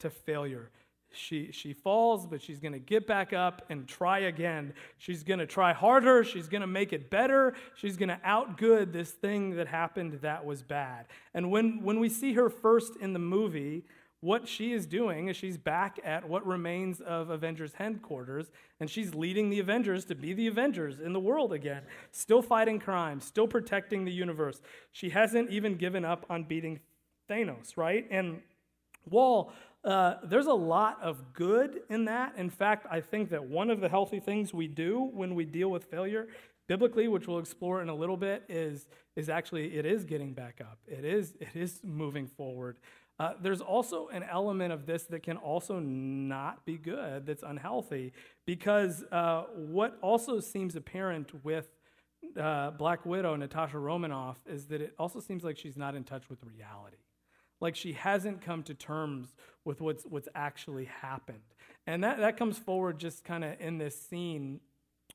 to 0.00 0.10
failure. 0.10 0.70
She, 1.12 1.50
she 1.52 1.72
falls, 1.72 2.26
but 2.26 2.40
she's 2.40 2.60
to 2.72 2.78
get 2.78 3.06
back 3.06 3.32
up 3.32 3.64
and 3.68 3.86
try 3.86 4.20
again. 4.20 4.72
She's 4.98 5.22
to 5.40 5.46
try 5.46 5.72
harder. 5.72 6.22
She's 6.24 6.48
to 6.60 6.66
make 6.68 6.92
it 6.92 7.10
better. 7.10 7.54
She's 7.74 7.96
to 8.08 8.20
outgood 8.24 8.92
this 8.92 9.10
thing 9.10 9.56
that 9.56 9.66
happened 9.66 10.18
that 10.22 10.44
was 10.44 10.62
bad. 10.62 11.06
And 11.34 11.50
when, 11.50 11.82
when 11.82 11.98
we 11.98 12.08
see 12.08 12.34
her 12.34 12.48
first 12.48 12.96
in 12.96 13.12
the 13.12 13.18
movie, 13.18 13.84
what 14.20 14.46
she 14.46 14.72
is 14.72 14.86
doing 14.86 15.28
is 15.28 15.36
she's 15.36 15.56
back 15.56 15.98
at 16.04 16.28
what 16.28 16.46
remains 16.46 17.00
of 17.00 17.30
Avengers 17.30 17.72
headquarters, 17.74 18.50
and 18.78 18.90
she's 18.90 19.14
leading 19.14 19.48
the 19.48 19.60
Avengers 19.60 20.04
to 20.06 20.14
be 20.14 20.34
the 20.34 20.46
Avengers 20.46 21.00
in 21.00 21.12
the 21.12 21.20
world 21.20 21.52
again, 21.52 21.82
still 22.12 22.42
fighting 22.42 22.78
crime, 22.78 23.20
still 23.20 23.48
protecting 23.48 24.04
the 24.04 24.12
universe. 24.12 24.60
She 24.92 25.10
hasn't 25.10 25.50
even 25.50 25.76
given 25.76 26.04
up 26.04 26.26
on 26.28 26.44
beating 26.44 26.80
Thanos, 27.30 27.76
right? 27.76 28.06
And 28.10 28.42
while 29.04 29.52
uh, 29.84 30.16
there's 30.24 30.46
a 30.46 30.52
lot 30.52 30.98
of 31.02 31.32
good 31.32 31.80
in 31.88 32.04
that. 32.04 32.34
In 32.36 32.50
fact, 32.50 32.86
I 32.90 33.00
think 33.00 33.30
that 33.30 33.44
one 33.44 33.70
of 33.70 33.80
the 33.80 33.88
healthy 33.88 34.20
things 34.20 34.52
we 34.52 34.66
do 34.66 35.10
when 35.14 35.34
we 35.34 35.46
deal 35.46 35.70
with 35.70 35.84
failure 35.84 36.28
biblically, 36.66 37.08
which 37.08 37.26
we'll 37.26 37.38
explore 37.38 37.82
in 37.82 37.88
a 37.88 37.94
little 37.94 38.16
bit, 38.16 38.44
is, 38.48 38.86
is 39.16 39.28
actually 39.28 39.76
it 39.76 39.86
is 39.86 40.04
getting 40.04 40.34
back 40.34 40.60
up. 40.60 40.78
It 40.86 41.04
is, 41.04 41.34
it 41.40 41.54
is 41.54 41.80
moving 41.82 42.26
forward. 42.26 42.76
Uh, 43.20 43.34
there's 43.42 43.60
also 43.60 44.08
an 44.08 44.22
element 44.22 44.72
of 44.72 44.86
this 44.86 45.02
that 45.04 45.22
can 45.22 45.36
also 45.36 45.78
not 45.78 46.64
be 46.64 46.78
good, 46.78 47.26
that's 47.26 47.42
unhealthy, 47.42 48.14
because 48.46 49.04
uh, 49.12 49.42
what 49.76 49.98
also 50.00 50.40
seems 50.40 50.74
apparent 50.74 51.28
with 51.44 51.68
uh, 52.40 52.70
Black 52.70 53.04
Widow, 53.04 53.36
Natasha 53.36 53.78
Romanoff, 53.78 54.38
is 54.46 54.68
that 54.68 54.80
it 54.80 54.94
also 54.98 55.20
seems 55.20 55.44
like 55.44 55.58
she's 55.58 55.76
not 55.76 55.94
in 55.94 56.02
touch 56.02 56.30
with 56.30 56.38
reality. 56.42 57.02
like 57.60 57.76
she 57.76 57.92
hasn't 57.92 58.40
come 58.40 58.62
to 58.64 58.74
terms 58.74 59.34
with 59.64 59.80
what's, 59.80 60.04
what's 60.04 60.28
actually 60.34 60.86
happened. 60.86 61.38
And 61.86 62.02
that, 62.04 62.18
that 62.18 62.36
comes 62.36 62.58
forward 62.58 62.98
just 62.98 63.24
kind 63.24 63.44
of 63.44 63.60
in 63.60 63.78
this 63.78 64.00
scene 64.00 64.60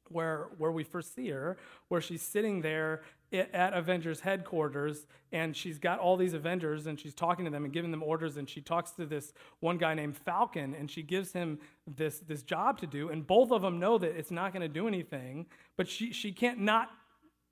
where, 0.10 0.50
where 0.58 0.72
we 0.72 0.84
first 0.84 1.15
see 1.15 1.30
her, 1.30 1.58
where 1.88 2.02
she's 2.02 2.22
sitting 2.22 2.62
there 2.62 3.02
at 3.39 3.74
Avengers 3.74 4.21
headquarters 4.21 5.08
and 5.32 5.56
she's 5.56 5.78
got 5.78 6.00
all 6.00 6.17
these 6.17 6.34
Avengers 6.34 6.88
and 6.88 7.00
she's 7.00 7.13
talking 7.13 7.45
to 7.45 7.52
them 7.52 7.63
and 7.63 7.74
giving 7.74 7.91
them 7.91 8.04
orders 8.04 8.38
and 8.38 8.50
she 8.50 8.62
talks 8.62 8.91
to 8.91 9.06
this 9.06 9.34
one 9.60 9.78
guy 9.78 9.93
named 9.93 10.17
Falcon 10.17 10.76
and 10.76 10.89
she 10.89 11.02
gives 11.02 11.32
him 11.32 11.60
this, 11.88 12.19
this 12.19 12.43
job 12.43 12.80
to 12.80 12.88
do 12.88 13.10
and 13.10 13.26
both 13.26 13.52
of 13.52 13.62
them 13.62 13.80
know 13.80 13.98
that 13.98 14.17
it's 14.17 14.32
not 14.32 14.54
going 14.54 14.62
to 14.62 14.67
do 14.67 14.88
anything, 14.88 15.45
but 15.78 15.88
she, 15.88 16.12
she 16.12 16.32
can't 16.32 16.60
not 16.60 16.89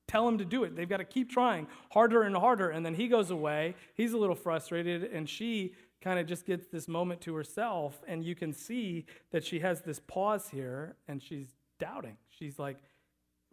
tell 0.07 0.27
him 0.27 0.37
to 0.37 0.45
do 0.45 0.63
it. 0.63 0.75
They've 0.75 0.89
got 0.89 0.97
to 0.97 1.05
keep 1.05 1.29
trying 1.29 1.67
harder 1.91 2.23
and 2.23 2.35
harder 2.35 2.69
and 2.69 2.85
then 2.85 2.95
he 2.95 3.07
goes 3.07 3.31
away. 3.31 3.75
He's 3.93 4.13
a 4.13 4.17
little 4.17 4.35
frustrated 4.35 5.03
and 5.03 5.27
she 5.29 5.73
kind 6.01 6.19
of 6.19 6.27
just 6.27 6.45
gets 6.45 6.67
this 6.67 6.87
moment 6.87 7.21
to 7.21 7.35
herself 7.35 8.01
and 8.07 8.23
you 8.23 8.35
can 8.35 8.53
see 8.53 9.05
that 9.31 9.43
she 9.43 9.59
has 9.59 9.81
this 9.81 9.99
pause 9.99 10.49
here 10.49 10.95
and 11.07 11.21
she's 11.21 11.55
doubting. 11.79 12.17
She's 12.29 12.59
like 12.59 12.77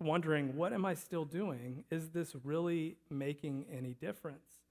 wondering, 0.00 0.56
what 0.56 0.72
am 0.72 0.84
I 0.84 0.94
still 0.94 1.24
doing? 1.24 1.84
Is 1.90 2.10
this 2.10 2.34
really 2.42 2.96
making 3.10 3.66
any 3.70 3.94
difference? 3.94 4.62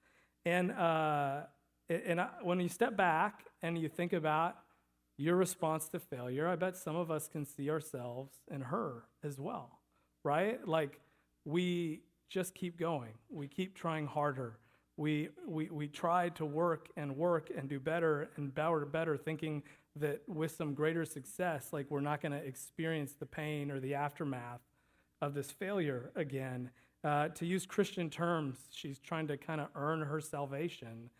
And, 0.44 0.72
uh, 0.72 1.42
and 1.88 2.20
I, 2.20 2.28
when 2.42 2.60
you 2.60 2.68
step 2.68 2.96
back 2.96 3.44
and 3.62 3.78
you 3.78 3.88
think 3.88 4.12
about 4.12 4.56
your 5.16 5.36
response 5.36 5.88
to 5.88 6.00
failure, 6.00 6.48
I 6.48 6.56
bet 6.56 6.76
some 6.76 6.96
of 6.96 7.10
us 7.10 7.28
can 7.28 7.44
see 7.44 7.70
ourselves 7.70 8.32
in 8.50 8.62
her 8.62 9.04
as 9.22 9.38
well, 9.38 9.80
right? 10.24 10.66
Like 10.66 11.00
we 11.44 12.00
just 12.28 12.54
keep 12.54 12.78
going, 12.78 13.12
we 13.28 13.46
keep 13.48 13.74
trying 13.74 14.06
harder. 14.06 14.58
We, 14.96 15.30
we, 15.46 15.70
we 15.70 15.88
try 15.88 16.28
to 16.30 16.44
work 16.44 16.88
and 16.96 17.16
work 17.16 17.50
and 17.56 17.68
do 17.68 17.80
better 17.80 18.28
and 18.36 18.54
better, 18.54 18.84
better, 18.84 19.16
thinking 19.16 19.62
that 19.96 20.20
with 20.28 20.50
some 20.54 20.74
greater 20.74 21.06
success, 21.06 21.68
like 21.72 21.86
we're 21.90 22.00
not 22.00 22.20
going 22.20 22.32
to 22.32 22.38
experience 22.38 23.14
the 23.18 23.24
pain 23.24 23.70
or 23.70 23.80
the 23.80 23.94
aftermath 23.94 24.60
of 25.20 25.34
this 25.34 25.50
failure 25.50 26.10
again. 26.16 26.70
Uh, 27.02 27.28
to 27.28 27.46
use 27.46 27.66
Christian 27.66 28.10
terms, 28.10 28.58
she's 28.70 28.98
trying 28.98 29.26
to 29.28 29.36
kind 29.36 29.60
of 29.60 29.68
earn 29.74 30.00
her 30.02 30.20
salvation. 30.20 31.10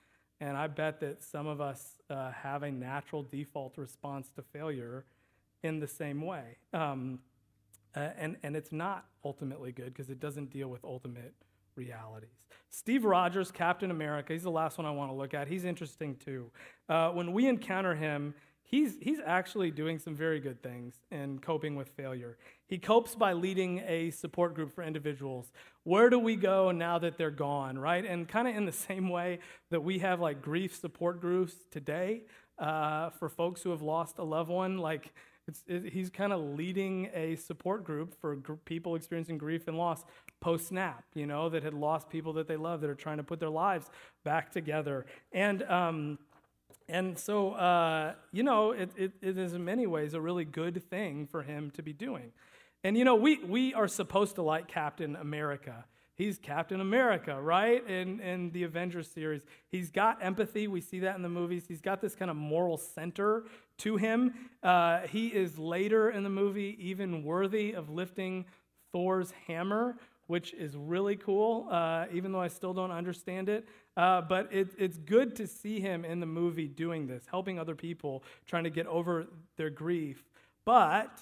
And 0.41 0.57
I 0.57 0.67
bet 0.67 1.01
that 1.01 1.23
some 1.23 1.47
of 1.47 1.61
us 1.61 1.97
uh, 2.09 2.33
have 2.33 2.63
a 2.63 2.71
natural 2.71 3.23
default 3.23 3.77
response 3.77 4.31
to 4.37 4.43
failure 4.43 5.05
in 5.63 5.81
the 5.81 5.87
same 5.87 6.23
way. 6.23 6.57
Um, 6.73 7.21
uh, 7.95 8.11
and, 8.19 8.37
and 8.43 8.57
it's 8.57 8.73
not 8.73 9.07
ultimately 9.25 9.73
good 9.73 9.87
because 9.87 10.11
it 10.11 10.21
doesn't 10.21 10.51
deal 10.51 10.69
with 10.69 10.85
ultimate 10.85 11.35
realities. 11.75 12.31
Steve 12.71 13.05
Rogers, 13.05 13.51
Captain 13.51 13.91
America, 13.91 14.33
he's 14.33 14.45
the 14.45 14.51
last 14.51 14.79
one 14.79 14.87
I 14.87 14.93
want 14.93 15.11
to 15.11 15.15
look 15.15 15.35
at. 15.35 15.49
He's 15.49 15.65
interesting 15.65 16.17
too. 16.17 16.51
Uh, 16.89 17.11
when 17.11 17.33
we 17.33 17.49
encounter 17.49 17.95
him, 17.95 18.35
he's, 18.71 18.97
he's 19.01 19.19
actually 19.25 19.71
doing 19.71 19.99
some 19.99 20.15
very 20.15 20.39
good 20.41 20.63
things 20.63 20.95
in 21.11 21.41
coping 21.41 21.75
with 21.75 21.89
failure. 21.89 22.39
He 22.67 22.79
copes 22.79 23.15
by 23.15 23.33
leading 23.33 23.83
a 23.87 24.11
support 24.11 24.55
group 24.55 24.73
for 24.73 24.85
individuals. 24.85 25.53
Where 25.83 26.09
do 26.09 26.19
we 26.19 26.37
go 26.37 26.71
now 26.71 26.99
that 27.01 27.19
they're 27.19 27.31
gone, 27.31 27.79
right? 27.79 28.05
And 28.05 28.29
kind 28.29 28.47
of 28.47 28.57
in 28.57 28.67
the 28.67 28.73
same 28.89 29.09
way 29.09 29.41
that 29.71 29.83
we 29.83 29.99
have 29.99 30.21
like 30.21 30.41
grief 30.41 30.75
support 30.77 31.21
groups 31.21 31.55
today 31.71 32.23
uh, 32.59 33.11
for 33.11 33.29
folks 33.29 33.63
who 33.63 33.71
have 33.71 33.83
lost 33.83 34.19
a 34.19 34.25
loved 34.25 34.51
one, 34.51 34.79
like 34.79 35.13
it, 35.67 35.93
he's 35.93 36.11
kind 36.11 36.33
of 36.33 36.41
leading 36.41 37.11
a 37.13 37.35
support 37.37 37.83
group 37.85 38.15
for 38.21 38.37
gr- 38.37 38.53
people 38.53 38.95
experiencing 38.95 39.39
grief 39.39 39.67
and 39.67 39.77
loss 39.77 40.05
post 40.41 40.69
snap, 40.69 41.05
you 41.15 41.27
know, 41.27 41.49
that 41.49 41.65
had 41.65 41.75
lost 41.75 42.09
people 42.09 42.35
that 42.35 42.47
they 42.47 42.57
love, 42.57 42.81
that 42.83 42.91
are 42.91 42.95
trying 42.95 43.17
to 43.17 43.25
put 43.25 43.41
their 43.41 43.51
lives 43.51 43.91
back 44.25 44.53
together. 44.53 45.07
And, 45.33 45.63
um, 45.65 46.19
and 46.91 47.19
so, 47.19 47.53
uh, 47.53 48.15
you 48.33 48.43
know, 48.43 48.73
it, 48.73 48.91
it, 48.97 49.13
it 49.23 49.39
is 49.39 49.55
in 49.55 49.65
many 49.65 49.87
ways 49.87 50.15
a 50.15 50.21
really 50.21 50.45
good 50.45 50.83
thing 50.91 51.27
for 51.27 51.43
him 51.43 51.71
to 51.73 51.83
be 51.83 51.93
doing. 51.93 52.33
And, 52.83 52.97
you 52.97 53.05
know, 53.05 53.15
we, 53.15 53.39
we 53.45 53.75
are 53.75 53.89
supposed 53.89 54.35
to 54.37 54.43
like 54.43 54.67
Captain 54.67 55.17
America. 55.17 55.85
He's 56.15 56.39
Captain 56.39 56.81
America, 56.81 57.41
right? 57.41 57.87
In, 57.89 58.21
in 58.21 58.51
the 58.51 58.65
Avengers 58.65 59.09
series. 59.09 59.43
He's 59.69 59.91
got 59.91 60.23
empathy. 60.23 60.67
We 60.67 60.81
see 60.81 61.01
that 61.01 61.17
in 61.17 61.23
the 61.23 61.29
movies. 61.31 61.65
He's 61.67 61.81
got 61.81 62.01
this 62.03 62.15
kind 62.15 62.31
of 62.31 62.37
moral 62.37 62.77
center 62.77 63.45
to 63.79 63.97
him. 63.97 64.35
Uh, 64.63 65.01
he 65.07 65.29
is 65.29 65.59
later 65.59 66.11
in 66.11 66.23
the 66.23 66.31
movie 66.31 66.77
even 66.79 67.25
worthy 67.25 67.73
of 67.73 67.89
lifting 67.89 68.45
Thor's 68.93 69.33
hammer, 69.47 69.97
which 70.27 70.53
is 70.55 70.77
really 70.77 71.17
cool, 71.17 71.69
uh, 71.71 72.07
even 72.13 72.33
though 72.33 72.41
I 72.41 72.49
still 72.49 72.75
don't 72.75 72.91
understand 72.91 73.49
it. 73.49 73.67
Uh, 74.01 74.23
but 74.23 74.49
it, 74.51 74.69
it's 74.79 74.97
good 74.97 75.37
to 75.37 75.47
see 75.47 75.79
him 75.79 76.07
in 76.07 76.21
the 76.21 76.27
movie 76.27 76.67
doing 76.67 77.07
this, 77.07 77.23
helping 77.31 77.59
other 77.59 77.75
people, 77.75 78.25
trying 78.47 78.65
to 78.65 78.71
get 78.71 78.87
over 78.87 79.27
their 79.59 79.69
grief. 79.69 80.25
But 80.65 81.19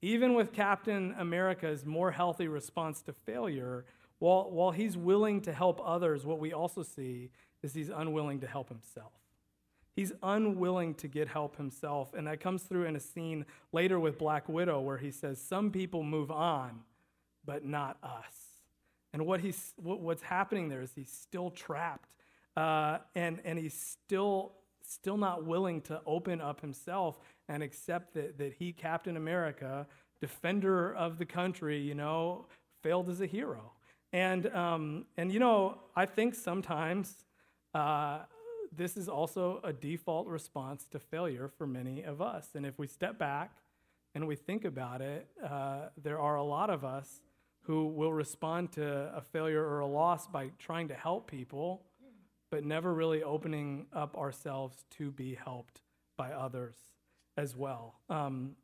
even 0.00 0.34
with 0.34 0.52
Captain 0.52 1.14
America's 1.16 1.86
more 1.86 2.10
healthy 2.10 2.48
response 2.48 3.02
to 3.02 3.12
failure, 3.12 3.84
while, 4.18 4.50
while 4.50 4.72
he's 4.72 4.96
willing 4.96 5.42
to 5.42 5.52
help 5.52 5.80
others, 5.84 6.26
what 6.26 6.40
we 6.40 6.52
also 6.52 6.82
see 6.82 7.30
is 7.62 7.72
he's 7.72 7.88
unwilling 7.88 8.40
to 8.40 8.48
help 8.48 8.68
himself. 8.68 9.12
He's 9.94 10.12
unwilling 10.24 10.94
to 10.94 11.06
get 11.06 11.28
help 11.28 11.56
himself. 11.56 12.14
And 12.14 12.26
that 12.26 12.40
comes 12.40 12.64
through 12.64 12.86
in 12.86 12.96
a 12.96 13.00
scene 13.00 13.46
later 13.70 14.00
with 14.00 14.18
Black 14.18 14.48
Widow 14.48 14.80
where 14.80 14.98
he 14.98 15.12
says, 15.12 15.40
Some 15.40 15.70
people 15.70 16.02
move 16.02 16.32
on, 16.32 16.80
but 17.44 17.64
not 17.64 17.96
us. 18.02 18.41
And 19.12 19.26
what 19.26 19.40
he's, 19.40 19.74
what, 19.76 20.00
what's 20.00 20.22
happening 20.22 20.68
there 20.68 20.80
is 20.80 20.92
he's 20.94 21.10
still 21.10 21.50
trapped. 21.50 22.08
Uh, 22.56 22.98
and, 23.14 23.40
and 23.44 23.58
he's 23.58 23.74
still, 23.74 24.52
still 24.82 25.16
not 25.16 25.44
willing 25.44 25.80
to 25.82 26.00
open 26.06 26.40
up 26.40 26.60
himself 26.60 27.18
and 27.48 27.62
accept 27.62 28.14
that, 28.14 28.38
that 28.38 28.54
he, 28.58 28.72
Captain 28.72 29.16
America, 29.16 29.86
defender 30.20 30.94
of 30.94 31.18
the 31.18 31.24
country, 31.24 31.78
you 31.78 31.94
know, 31.94 32.46
failed 32.82 33.08
as 33.08 33.20
a 33.20 33.26
hero. 33.26 33.72
And, 34.12 34.46
um, 34.54 35.06
and 35.16 35.32
you 35.32 35.40
know, 35.40 35.78
I 35.96 36.06
think 36.06 36.34
sometimes 36.34 37.24
uh, 37.74 38.20
this 38.74 38.96
is 38.96 39.08
also 39.08 39.60
a 39.64 39.72
default 39.72 40.26
response 40.26 40.86
to 40.92 40.98
failure 40.98 41.48
for 41.48 41.66
many 41.66 42.02
of 42.02 42.20
us. 42.20 42.48
And 42.54 42.66
if 42.66 42.78
we 42.78 42.86
step 42.86 43.18
back 43.18 43.52
and 44.14 44.26
we 44.26 44.36
think 44.36 44.64
about 44.64 45.00
it, 45.00 45.26
uh, 45.42 45.88
there 46.02 46.18
are 46.18 46.36
a 46.36 46.42
lot 46.42 46.70
of 46.70 46.84
us 46.84 47.20
who 47.62 47.86
will 47.86 48.12
respond 48.12 48.72
to 48.72 49.12
a 49.14 49.20
failure 49.20 49.64
or 49.64 49.80
a 49.80 49.86
loss 49.86 50.26
by 50.26 50.50
trying 50.58 50.88
to 50.88 50.94
help 50.94 51.30
people, 51.30 51.82
but 52.50 52.64
never 52.64 52.92
really 52.92 53.22
opening 53.22 53.86
up 53.92 54.16
ourselves 54.16 54.84
to 54.90 55.10
be 55.10 55.34
helped 55.34 55.80
by 56.16 56.32
others 56.32 56.76
as 57.36 57.56
well. 57.56 57.94
Um, 58.08 58.56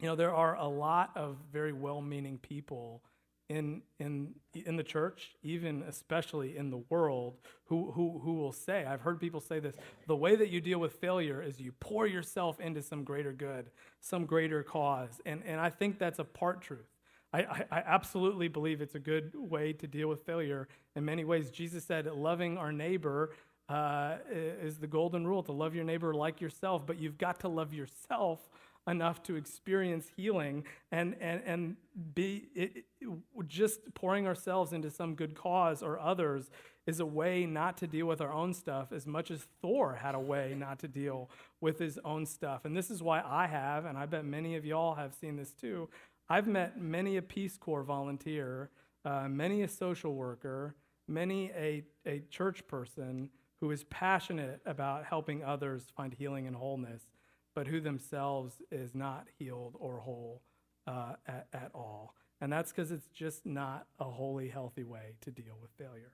you 0.00 0.06
know, 0.06 0.16
there 0.16 0.34
are 0.34 0.56
a 0.56 0.66
lot 0.66 1.10
of 1.16 1.36
very 1.52 1.72
well 1.72 2.00
meaning 2.00 2.38
people 2.38 3.02
in, 3.48 3.82
in, 3.98 4.34
in 4.54 4.76
the 4.76 4.82
church, 4.82 5.30
even 5.42 5.82
especially 5.82 6.56
in 6.56 6.70
the 6.70 6.82
world, 6.90 7.38
who, 7.64 7.90
who, 7.92 8.20
who 8.22 8.34
will 8.34 8.52
say, 8.52 8.84
I've 8.84 9.00
heard 9.00 9.20
people 9.20 9.40
say 9.40 9.58
this, 9.58 9.74
the 10.06 10.16
way 10.16 10.36
that 10.36 10.50
you 10.50 10.60
deal 10.60 10.78
with 10.78 10.94
failure 10.94 11.42
is 11.42 11.58
you 11.58 11.72
pour 11.80 12.06
yourself 12.06 12.60
into 12.60 12.82
some 12.82 13.04
greater 13.04 13.32
good, 13.32 13.70
some 14.00 14.26
greater 14.26 14.62
cause. 14.62 15.20
And, 15.24 15.42
and 15.46 15.60
I 15.60 15.70
think 15.70 15.98
that's 15.98 16.18
a 16.18 16.24
part 16.24 16.60
truth. 16.60 16.88
I, 17.32 17.40
I, 17.40 17.64
I 17.70 17.82
absolutely 17.86 18.48
believe 18.48 18.80
it's 18.80 18.94
a 18.94 19.00
good 19.00 19.32
way 19.34 19.72
to 19.74 19.86
deal 19.86 20.08
with 20.08 20.22
failure 20.24 20.68
in 20.96 21.04
many 21.04 21.24
ways. 21.24 21.50
Jesus 21.50 21.84
said, 21.84 22.06
loving 22.06 22.56
our 22.56 22.72
neighbor 22.72 23.30
uh, 23.68 24.16
is 24.32 24.78
the 24.78 24.86
golden 24.86 25.26
rule 25.26 25.42
to 25.42 25.52
love 25.52 25.74
your 25.74 25.84
neighbor 25.84 26.14
like 26.14 26.40
yourself, 26.40 26.86
but 26.86 26.98
you've 26.98 27.18
got 27.18 27.40
to 27.40 27.48
love 27.48 27.74
yourself 27.74 28.48
enough 28.86 29.22
to 29.22 29.36
experience 29.36 30.08
healing 30.16 30.64
and, 30.90 31.14
and, 31.20 31.42
and 31.44 31.76
be 32.14 32.48
it, 32.54 32.84
it, 33.00 33.08
just 33.46 33.80
pouring 33.94 34.26
ourselves 34.26 34.72
into 34.72 34.90
some 34.90 35.14
good 35.14 35.34
cause 35.34 35.82
or 35.82 36.00
others 36.00 36.50
is 36.86 37.00
a 37.00 37.06
way 37.06 37.44
not 37.44 37.76
to 37.76 37.86
deal 37.86 38.06
with 38.06 38.22
our 38.22 38.32
own 38.32 38.54
stuff 38.54 38.92
as 38.92 39.06
much 39.06 39.30
as 39.30 39.46
Thor 39.60 39.98
had 40.00 40.14
a 40.14 40.18
way 40.18 40.54
not 40.56 40.78
to 40.78 40.88
deal 40.88 41.28
with 41.60 41.78
his 41.78 41.98
own 42.02 42.24
stuff. 42.24 42.64
And 42.64 42.74
this 42.74 42.90
is 42.90 43.02
why 43.02 43.20
I 43.20 43.46
have, 43.46 43.84
and 43.84 43.98
I 43.98 44.06
bet 44.06 44.24
many 44.24 44.56
of 44.56 44.64
y'all 44.64 44.94
have 44.94 45.12
seen 45.12 45.36
this 45.36 45.52
too. 45.52 45.90
I've 46.30 46.46
met 46.46 46.80
many 46.80 47.16
a 47.16 47.22
Peace 47.22 47.56
Corps 47.56 47.82
volunteer, 47.82 48.70
uh, 49.04 49.28
many 49.28 49.62
a 49.62 49.68
social 49.68 50.14
worker, 50.14 50.74
many 51.06 51.50
a, 51.52 51.84
a 52.06 52.22
church 52.30 52.66
person 52.66 53.30
who 53.60 53.70
is 53.70 53.84
passionate 53.84 54.60
about 54.66 55.04
helping 55.04 55.42
others 55.42 55.86
find 55.96 56.12
healing 56.12 56.46
and 56.46 56.54
wholeness, 56.54 57.08
but 57.54 57.66
who 57.66 57.80
themselves 57.80 58.60
is 58.70 58.94
not 58.94 59.26
healed 59.38 59.74
or 59.78 59.98
whole 59.98 60.42
uh, 60.86 61.14
at, 61.26 61.46
at 61.52 61.70
all. 61.74 62.14
And 62.40 62.52
that's 62.52 62.72
because 62.72 62.92
it's 62.92 63.08
just 63.08 63.46
not 63.46 63.86
a 63.98 64.04
wholly 64.04 64.48
healthy 64.48 64.84
way 64.84 65.14
to 65.22 65.30
deal 65.30 65.56
with 65.60 65.70
failure. 65.72 66.12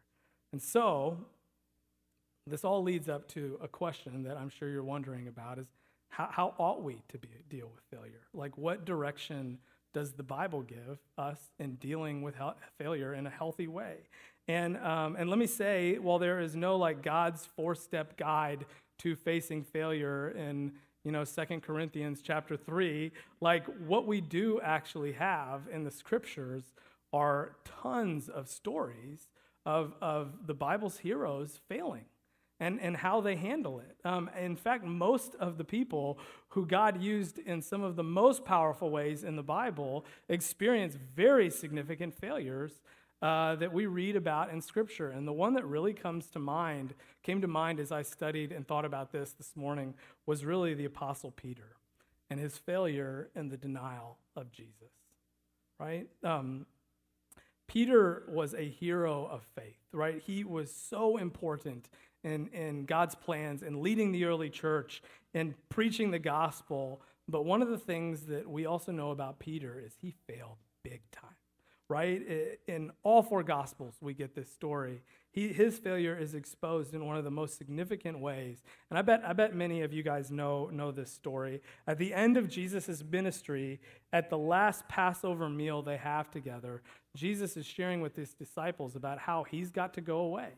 And 0.53 0.63
so, 0.63 1.19
this 2.47 2.65
all 2.65 2.83
leads 2.83 3.09
up 3.09 3.29
to 3.31 3.59
a 3.61 3.69
question 3.69 4.23
that 4.23 4.37
I'm 4.37 4.49
sure 4.49 4.69
you're 4.69 4.85
wondering 4.85 5.29
about 5.29 5.59
is 5.59 5.67
how, 6.09 6.29
how 6.31 6.55
ought 6.59 6.83
we 6.83 7.03
to 7.09 7.19
be, 7.19 7.29
deal 7.49 7.71
with 7.75 7.83
failure? 7.91 8.23
Like, 8.33 8.57
what 8.57 8.85
direction 8.85 9.59
does 9.95 10.13
the 10.13 10.23
Bible 10.23 10.63
give 10.63 10.99
us 11.17 11.39
in 11.59 11.77
dealing 11.77 12.21
with 12.21 12.35
failure 12.79 13.15
in 13.15 13.27
a 13.27 13.31
healthy 13.31 13.69
way? 13.69 13.97
And, 14.47 14.77
um, 14.79 15.17
and 15.17 15.31
let 15.31 15.39
me 15.39 15.47
say, 15.47 15.99
while 15.99 16.19
there 16.19 16.41
is 16.41 16.55
no 16.55 16.77
like 16.77 17.03
God's 17.03 17.49
four 17.57 17.75
step 17.75 18.19
guide 18.19 18.67
to 18.99 19.17
facing 19.17 19.65
failure 19.65 20.31
in 20.31 20.73
you 21.05 21.13
know 21.13 21.25
Second 21.25 21.63
Corinthians 21.63 22.21
chapter 22.23 22.57
3, 22.57 23.13
like 23.41 23.65
what 23.87 24.07
we 24.07 24.21
do 24.21 24.61
actually 24.63 25.13
have 25.13 25.63
in 25.73 25.85
the 25.85 25.91
scriptures 25.91 26.75
are 27.13 27.57
tons 27.83 28.29
of 28.29 28.49
stories 28.49 29.29
of, 29.65 29.95
of 30.03 30.47
the 30.47 30.55
Bible's 30.55 30.99
heroes 30.99 31.61
failing 31.69 32.05
and, 32.61 32.81
and 32.81 32.97
how 32.97 33.21
they 33.21 33.37
handle 33.37 33.81
it. 33.81 33.97
Um, 34.05 34.31
in 34.39 34.57
fact, 34.57 34.85
most 34.85 35.35
of 35.37 35.59
the 35.59 35.65
people 35.65 36.19
who 36.49 36.67
God 36.67 37.03
used 37.03 37.39
in 37.39 37.61
some 37.61 37.83
of 37.83 37.97
the 37.97 38.05
most 38.05 38.45
powerful 38.45 38.91
ways 38.91 39.25
in 39.25 39.37
the 39.37 39.43
Bible 39.43 40.05
experience 40.29 40.97
very 41.17 41.51
significant 41.51 42.15
failures 42.15 42.73
uh, 43.23 43.57
that 43.57 43.73
we 43.73 43.87
read 43.87 44.17
about 44.17 44.51
in 44.51 44.61
Scripture. 44.61 45.11
And 45.11 45.27
the 45.27 45.33
one 45.33 45.55
that 45.55 45.65
really 45.65 45.95
comes 45.95 46.29
to 46.31 46.39
mind, 46.39 46.95
came 47.23 47.41
to 47.41 47.49
mind 47.49 47.81
as 47.81 47.91
I 47.91 48.03
studied 48.03 48.53
and 48.53 48.67
thought 48.67 48.85
about 48.85 49.13
this 49.13 49.33
this 49.33 49.57
morning, 49.57 49.95
was 50.27 50.45
really 50.45 50.75
the 50.75 50.85
Apostle 50.85 51.31
Peter 51.31 51.77
and 52.31 52.39
his 52.39 52.59
failure 52.59 53.31
in 53.35 53.49
the 53.49 53.57
denial 53.57 54.19
of 54.37 54.53
Jesus. 54.53 54.93
Right? 55.81 56.07
Um, 56.23 56.67
Peter 57.67 58.25
was 58.29 58.55
a 58.55 58.69
hero 58.69 59.27
of 59.27 59.43
faith, 59.55 59.81
right? 59.93 60.23
He 60.25 60.45
was 60.45 60.71
so 60.71 61.17
important 61.17 61.89
in, 62.25 62.49
in 62.49 62.87
God's 62.87 63.15
plans 63.15 63.63
and 63.63 63.81
leading 63.81 64.11
the 64.11 64.25
early 64.25 64.51
church 64.51 65.03
and 65.35 65.55
preaching 65.69 66.11
the 66.11 66.19
gospel. 66.19 67.03
But 67.29 67.45
one 67.45 67.63
of 67.63 67.69
the 67.69 67.79
things 67.79 68.23
that 68.27 68.49
we 68.49 68.67
also 68.67 68.93
know 68.93 69.11
about 69.11 69.39
Peter 69.39 69.81
is 69.85 69.95
he 70.01 70.15
failed 70.27 70.57
big 70.83 71.03
time, 71.11 71.37
right? 71.89 72.23
In 72.67 72.91
all 73.03 73.23
four 73.23 73.43
gospels, 73.43 73.97
we 74.01 74.15
get 74.15 74.35
this 74.35 74.51
story. 74.51 75.03
He, 75.33 75.49
his 75.49 75.79
failure 75.79 76.17
is 76.17 76.35
exposed 76.35 76.95
in 76.95 77.05
one 77.07 77.17
of 77.17 77.25
the 77.25 77.31
most 77.31 77.59
significant 77.59 78.21
ways. 78.21 78.63
And 78.89 78.99
I 78.99 79.03
bet, 79.03 79.23
I 79.27 79.33
bet 79.33 79.55
many 79.55 79.83
of 79.83 79.93
you 79.93 80.03
guys 80.03 80.31
know, 80.31 80.69
know 80.73 80.93
this 80.93 81.11
story. 81.11 81.61
At 81.87 81.99
the 81.99 82.15
end 82.15 82.37
of 82.37 82.49
Jesus' 82.49 83.03
ministry, 83.03 83.81
at 84.13 84.31
the 84.31 84.39
last 84.39 84.87
Passover 84.89 85.49
meal 85.49 85.83
they 85.83 85.97
have 85.97 86.31
together, 86.31 86.83
Jesus 87.17 87.57
is 87.57 87.67
sharing 87.67 88.01
with 88.01 88.15
his 88.15 88.33
disciples 88.35 88.97
about 88.97 89.19
how 89.19 89.45
he's 89.45 89.71
got 89.71 89.95
to 89.95 90.01
go 90.01 90.19
away 90.19 90.51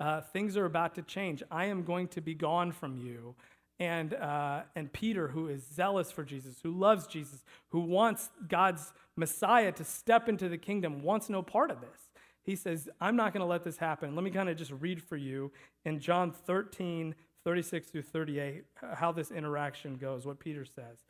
uh, 0.00 0.20
things 0.20 0.56
are 0.56 0.64
about 0.64 0.94
to 0.94 1.02
change. 1.02 1.42
I 1.50 1.66
am 1.66 1.82
going 1.82 2.08
to 2.08 2.20
be 2.20 2.34
gone 2.34 2.72
from 2.72 2.96
you. 2.96 3.34
And, 3.80 4.14
uh, 4.14 4.62
and 4.74 4.92
Peter, 4.92 5.28
who 5.28 5.48
is 5.48 5.64
zealous 5.64 6.10
for 6.10 6.24
Jesus, 6.24 6.56
who 6.62 6.72
loves 6.72 7.06
Jesus, 7.06 7.44
who 7.68 7.80
wants 7.80 8.30
God's 8.48 8.92
Messiah 9.16 9.70
to 9.72 9.84
step 9.84 10.28
into 10.28 10.48
the 10.48 10.58
kingdom, 10.58 11.02
wants 11.02 11.28
no 11.28 11.42
part 11.42 11.70
of 11.70 11.80
this. 11.80 12.10
He 12.42 12.56
says, 12.56 12.88
I'm 13.00 13.14
not 13.14 13.32
going 13.32 13.40
to 13.40 13.46
let 13.46 13.62
this 13.62 13.76
happen. 13.76 14.14
Let 14.14 14.24
me 14.24 14.30
kind 14.30 14.48
of 14.48 14.56
just 14.56 14.72
read 14.72 15.02
for 15.02 15.16
you 15.16 15.52
in 15.84 16.00
John 16.00 16.32
13, 16.32 17.14
36 17.44 17.88
through 17.88 18.02
38, 18.02 18.64
how 18.94 19.12
this 19.12 19.30
interaction 19.30 19.96
goes, 19.96 20.26
what 20.26 20.40
Peter 20.40 20.64
says. 20.64 21.04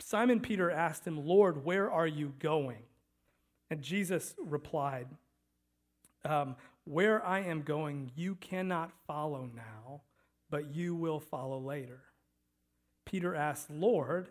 Simon 0.00 0.40
Peter 0.40 0.70
asked 0.70 1.06
him, 1.06 1.26
Lord, 1.26 1.64
where 1.64 1.90
are 1.90 2.06
you 2.06 2.32
going? 2.40 2.82
And 3.70 3.80
Jesus 3.80 4.34
replied, 4.38 5.06
um, 6.24 6.56
where 6.84 7.24
I 7.24 7.40
am 7.40 7.62
going, 7.62 8.10
you 8.16 8.34
cannot 8.36 8.90
follow 9.06 9.48
now, 9.54 10.02
but 10.50 10.74
you 10.74 10.94
will 10.94 11.20
follow 11.20 11.58
later. 11.58 12.00
Peter 13.04 13.34
asked, 13.34 13.70
Lord, 13.70 14.28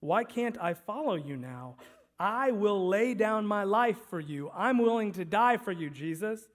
why 0.00 0.24
can't 0.24 0.58
I 0.60 0.74
follow 0.74 1.14
you 1.14 1.36
now? 1.36 1.76
I 2.18 2.50
will 2.50 2.88
lay 2.88 3.14
down 3.14 3.46
my 3.46 3.64
life 3.64 3.98
for 4.08 4.20
you. 4.20 4.50
I'm 4.54 4.78
willing 4.78 5.12
to 5.12 5.24
die 5.24 5.56
for 5.56 5.72
you, 5.72 5.90
Jesus. 5.90 6.48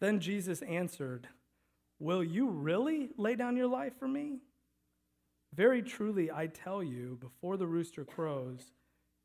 Then 0.00 0.20
Jesus 0.20 0.62
answered, 0.62 1.28
Will 1.98 2.24
you 2.24 2.48
really 2.48 3.10
lay 3.16 3.34
down 3.34 3.56
your 3.56 3.68
life 3.68 3.92
for 3.98 4.08
me? 4.08 4.40
Very 5.54 5.82
truly, 5.82 6.30
I 6.30 6.48
tell 6.48 6.82
you, 6.82 7.16
before 7.20 7.56
the 7.56 7.66
rooster 7.66 8.04
crows, 8.04 8.72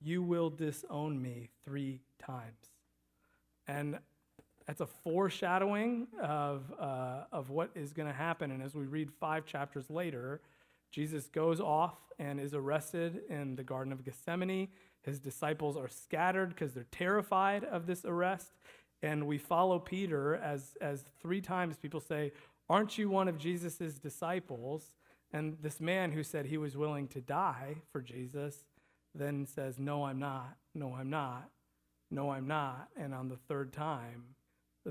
you 0.01 0.21
will 0.21 0.49
disown 0.49 1.21
me 1.21 1.49
three 1.65 2.01
times. 2.19 2.71
And 3.67 3.99
that's 4.69 4.81
a 4.81 4.85
foreshadowing 4.85 6.05
of, 6.21 6.61
uh, 6.79 7.21
of 7.31 7.49
what 7.49 7.71
is 7.73 7.91
going 7.91 8.07
to 8.07 8.13
happen. 8.13 8.51
And 8.51 8.61
as 8.61 8.75
we 8.75 8.85
read 8.85 9.09
five 9.19 9.47
chapters 9.47 9.89
later, 9.89 10.41
Jesus 10.91 11.25
goes 11.25 11.59
off 11.59 11.97
and 12.19 12.39
is 12.39 12.53
arrested 12.53 13.21
in 13.31 13.55
the 13.55 13.63
Garden 13.63 13.91
of 13.91 14.05
Gethsemane. 14.05 14.67
His 15.01 15.19
disciples 15.19 15.75
are 15.75 15.87
scattered 15.87 16.49
because 16.49 16.73
they're 16.73 16.85
terrified 16.91 17.63
of 17.63 17.87
this 17.87 18.05
arrest. 18.05 18.51
And 19.01 19.25
we 19.25 19.39
follow 19.39 19.79
Peter 19.79 20.35
as, 20.35 20.77
as 20.79 21.03
three 21.19 21.41
times 21.41 21.77
people 21.77 21.99
say, 21.99 22.31
Aren't 22.69 22.95
you 22.95 23.09
one 23.09 23.27
of 23.27 23.39
Jesus' 23.39 23.95
disciples? 23.95 24.91
And 25.33 25.57
this 25.63 25.79
man 25.79 26.11
who 26.11 26.21
said 26.21 26.45
he 26.45 26.59
was 26.59 26.77
willing 26.77 27.07
to 27.07 27.21
die 27.21 27.77
for 27.91 28.01
Jesus 28.01 28.65
then 29.15 29.47
says, 29.47 29.79
No, 29.79 30.03
I'm 30.03 30.19
not. 30.19 30.57
No, 30.75 30.93
I'm 30.93 31.09
not. 31.09 31.49
No, 32.11 32.29
I'm 32.29 32.45
not. 32.47 32.89
And 32.95 33.15
on 33.15 33.29
the 33.29 33.37
third 33.47 33.73
time, 33.73 34.35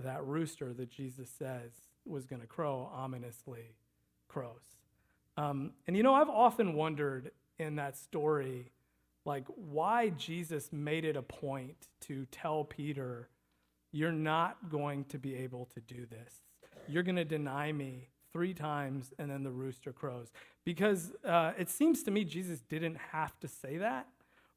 that 0.05 0.25
rooster 0.25 0.73
that 0.75 0.91
Jesus 0.91 1.31
says 1.39 1.73
was 2.05 2.27
going 2.27 2.41
to 2.41 2.47
crow 2.47 2.91
ominously 2.95 3.77
crows. 4.29 4.77
Um, 5.37 5.73
and 5.87 5.97
you 5.97 6.03
know, 6.03 6.15
I've 6.15 6.29
often 6.29 6.75
wondered 6.75 7.31
in 7.59 7.77
that 7.77 7.97
story, 7.97 8.73
like, 9.25 9.45
why 9.57 10.11
Jesus 10.11 10.73
made 10.73 11.05
it 11.05 11.17
a 11.17 11.23
point 11.23 11.89
to 12.03 12.27
tell 12.27 12.65
Peter, 12.65 13.29
You're 13.93 14.13
not 14.13 14.71
going 14.71 15.05
to 15.07 15.19
be 15.19 15.35
able 15.35 15.67
to 15.75 15.81
do 15.81 16.07
this. 16.07 16.35
You're 16.89 17.03
going 17.03 17.17
to 17.17 17.25
deny 17.25 17.73
me 17.73 18.09
three 18.33 18.55
times, 18.55 19.13
and 19.19 19.31
then 19.31 19.43
the 19.43 19.51
rooster 19.51 19.93
crows. 19.93 20.33
Because 20.65 21.13
uh, 21.25 21.53
it 21.59 21.71
seems 21.71 22.03
to 22.05 22.11
me 22.11 22.25
Jesus 22.25 22.61
didn't 22.61 22.97
have 23.13 23.39
to 23.41 23.49
say 23.49 23.79
that, 23.79 24.07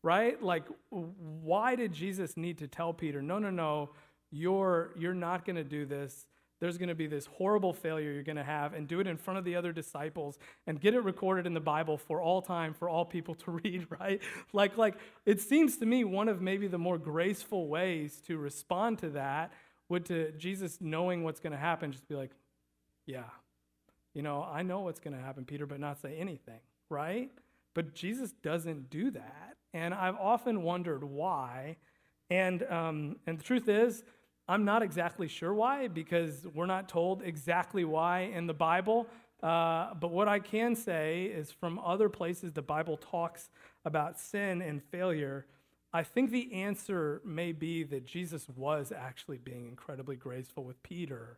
right? 0.04 0.42
Like, 0.42 0.66
why 0.90 1.76
did 1.76 1.94
Jesus 1.94 2.36
need 2.36 2.58
to 2.60 2.68
tell 2.68 2.94
Peter, 2.94 3.22
No, 3.22 3.40
no, 3.40 3.50
no 3.50 3.92
you're, 4.32 4.92
you're 4.98 5.14
not 5.14 5.46
going 5.46 5.58
to 5.58 5.64
do 5.64 5.86
this. 5.86 6.26
There's 6.60 6.78
going 6.78 6.90
to 6.90 6.96
be 6.96 7.08
this 7.08 7.26
horrible 7.26 7.74
failure 7.74 8.12
you're 8.12 8.24
going 8.24 8.36
to 8.36 8.44
have, 8.44 8.74
and 8.74 8.88
do 8.88 9.00
it 9.00 9.08
in 9.08 9.18
front 9.18 9.40
of 9.40 9.46
the 9.46 9.56
other 9.56 9.72
disciples 9.72 10.38
and 10.68 10.80
get 10.80 10.94
it 10.94 11.04
recorded 11.04 11.48
in 11.48 11.56
the 11.56 11.60
Bible 11.60 11.98
for 11.98 12.22
all 12.22 12.42
time 12.42 12.74
for 12.74 12.88
all 12.88 13.04
people 13.04 13.34
to 13.36 13.52
read, 13.64 13.88
right? 14.00 14.22
Like, 14.54 14.78
like 14.78 14.96
it 15.26 15.42
seems 15.42 15.78
to 15.78 15.86
me 15.86 16.04
one 16.04 16.30
of 16.30 16.42
maybe 16.42 16.68
the 16.68 16.78
more 16.78 17.00
graceful 17.00 17.68
ways 17.68 18.22
to 18.28 18.38
respond 18.38 19.00
to 19.00 19.10
that 19.10 19.52
would 19.90 20.06
to 20.06 20.32
Jesus 20.34 20.78
knowing 20.80 21.24
what's 21.24 21.40
going 21.40 21.52
to 21.52 21.60
happen, 21.60 21.92
just 21.92 22.08
be 22.08 22.16
like, 22.16 22.32
yeah, 23.08 23.24
you 24.14 24.22
know, 24.22 24.44
I 24.44 24.62
know 24.62 24.82
what's 24.82 25.00
going 25.00 25.16
to 25.16 25.22
happen, 25.22 25.46
Peter, 25.46 25.66
but 25.66 25.80
not 25.80 26.00
say 26.00 26.16
anything, 26.18 26.60
right? 26.90 27.30
But 27.74 27.94
Jesus 27.94 28.32
doesn't 28.44 28.90
do 28.90 29.12
that. 29.12 29.58
And 29.74 29.94
I've 29.94 30.16
often 30.16 30.64
wondered 30.64 31.04
why. 31.04 31.78
And, 32.30 32.64
um, 32.64 33.16
and 33.26 33.40
the 33.40 33.44
truth 33.44 33.68
is, 33.68 34.04
I'm 34.52 34.66
not 34.66 34.84
exactly 34.84 35.30
sure 35.30 35.54
why 35.54 35.88
because 35.88 36.46
we're 36.54 36.66
not 36.66 36.90
told 36.90 37.22
exactly 37.24 37.86
why 37.86 38.32
in 38.36 38.48
the 38.48 38.54
Bible. 38.54 39.08
Uh, 39.42 39.94
but 39.94 40.12
what 40.12 40.28
I 40.28 40.40
can 40.40 40.76
say 40.76 41.24
is 41.24 41.54
from 41.54 41.80
other 41.80 42.10
places 42.10 42.52
the 42.52 42.62
Bible 42.62 42.98
talks 42.98 43.50
about 43.86 44.20
sin 44.20 44.62
and 44.62 44.84
failure, 44.84 45.46
I 45.94 46.04
think 46.04 46.32
the 46.32 46.52
answer 46.52 47.22
may 47.24 47.54
be 47.54 47.84
that 47.84 48.06
Jesus 48.06 48.46
was 48.54 48.92
actually 48.92 49.38
being 49.38 49.70
incredibly 49.70 50.18
graceful 50.18 50.66
with 50.66 50.84
Peter 50.84 51.38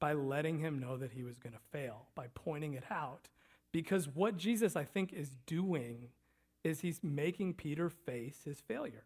by 0.00 0.14
letting 0.14 0.58
him 0.58 0.80
know 0.80 0.96
that 0.96 1.12
he 1.12 1.22
was 1.22 1.38
going 1.38 1.52
to 1.52 1.60
fail, 1.70 2.06
by 2.16 2.26
pointing 2.34 2.74
it 2.74 2.84
out. 2.90 3.28
Because 3.70 4.08
what 4.08 4.36
Jesus, 4.36 4.74
I 4.74 4.82
think, 4.82 5.12
is 5.12 5.30
doing 5.46 6.08
is 6.64 6.80
he's 6.80 7.04
making 7.04 7.54
Peter 7.54 7.88
face 7.88 8.40
his 8.44 8.58
failure. 8.58 9.04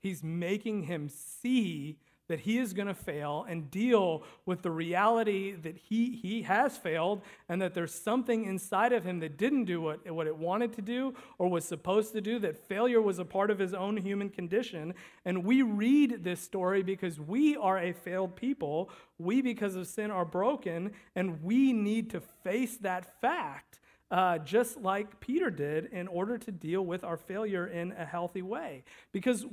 He's 0.00 0.24
making 0.24 0.84
him 0.84 1.10
see 1.10 1.98
that 2.28 2.40
he 2.40 2.58
is 2.58 2.72
going 2.72 2.88
to 2.88 2.94
fail 2.94 3.46
and 3.48 3.70
deal 3.70 4.24
with 4.44 4.62
the 4.62 4.70
reality 4.70 5.52
that 5.52 5.76
he, 5.76 6.16
he 6.16 6.42
has 6.42 6.76
failed 6.76 7.22
and 7.48 7.62
that 7.62 7.74
there's 7.74 7.94
something 7.94 8.44
inside 8.44 8.92
of 8.92 9.04
him 9.04 9.20
that 9.20 9.36
didn't 9.36 9.64
do 9.64 9.80
what, 9.80 10.10
what 10.10 10.26
it 10.26 10.36
wanted 10.36 10.72
to 10.72 10.82
do 10.82 11.14
or 11.38 11.48
was 11.48 11.64
supposed 11.64 12.12
to 12.12 12.20
do, 12.20 12.38
that 12.38 12.56
failure 12.68 13.00
was 13.00 13.18
a 13.18 13.24
part 13.24 13.50
of 13.50 13.58
his 13.58 13.74
own 13.74 13.96
human 13.96 14.28
condition. 14.28 14.94
And 15.24 15.44
we 15.44 15.62
read 15.62 16.24
this 16.24 16.40
story 16.40 16.82
because 16.82 17.20
we 17.20 17.56
are 17.56 17.78
a 17.78 17.92
failed 17.92 18.36
people. 18.36 18.90
We, 19.18 19.40
because 19.40 19.76
of 19.76 19.86
sin, 19.86 20.10
are 20.10 20.24
broken, 20.24 20.92
and 21.14 21.42
we 21.42 21.72
need 21.72 22.10
to 22.10 22.20
face 22.20 22.76
that 22.78 23.20
fact. 23.20 23.80
Uh, 24.08 24.38
just 24.38 24.76
like 24.76 25.18
Peter 25.18 25.50
did, 25.50 25.86
in 25.86 26.06
order 26.06 26.38
to 26.38 26.52
deal 26.52 26.82
with 26.82 27.02
our 27.02 27.16
failure 27.16 27.66
in 27.66 27.90
a 27.92 28.04
healthy 28.04 28.42
way. 28.42 28.84
Because 29.10 29.44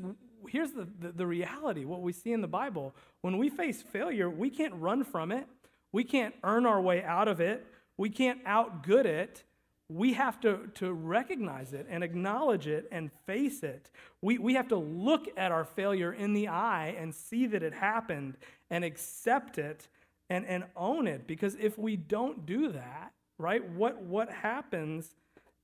here's 0.49 0.71
the, 0.71 0.87
the, 0.99 1.11
the, 1.11 1.27
reality 1.27 1.85
what 1.85 2.01
we 2.01 2.13
see 2.13 2.31
in 2.31 2.41
the 2.41 2.47
Bible. 2.47 2.95
When 3.21 3.37
we 3.37 3.49
face 3.49 3.81
failure, 3.81 4.29
we 4.29 4.49
can't 4.49 4.73
run 4.75 5.03
from 5.03 5.31
it, 5.31 5.47
we 5.91 6.03
can't 6.03 6.35
earn 6.43 6.65
our 6.65 6.81
way 6.81 7.03
out 7.03 7.27
of 7.27 7.39
it, 7.39 7.65
we 7.97 8.09
can't 8.09 8.43
outgood 8.45 9.05
it. 9.05 9.43
we 9.89 10.13
have 10.13 10.39
to, 10.41 10.69
to 10.75 10.93
recognize 10.93 11.73
it 11.73 11.85
and 11.89 12.03
acknowledge 12.03 12.67
it 12.67 12.87
and 12.91 13.11
face 13.25 13.63
it. 13.63 13.91
We, 14.21 14.37
we 14.37 14.55
have 14.55 14.69
to 14.69 14.77
look 14.77 15.27
at 15.37 15.51
our 15.51 15.65
failure 15.65 16.13
in 16.13 16.33
the 16.33 16.47
eye 16.47 16.95
and 16.97 17.13
see 17.13 17.45
that 17.47 17.61
it 17.61 17.73
happened 17.73 18.37
and 18.71 18.83
accept 18.83 19.57
it 19.57 19.87
and, 20.29 20.45
and 20.45 20.63
own 20.75 21.05
it. 21.05 21.27
Because 21.27 21.55
if 21.59 21.77
we 21.77 21.95
don't 21.95 22.45
do 22.45 22.71
that, 22.71 23.11
right, 23.37 23.67
what, 23.71 24.01
what 24.01 24.31
happens 24.31 25.13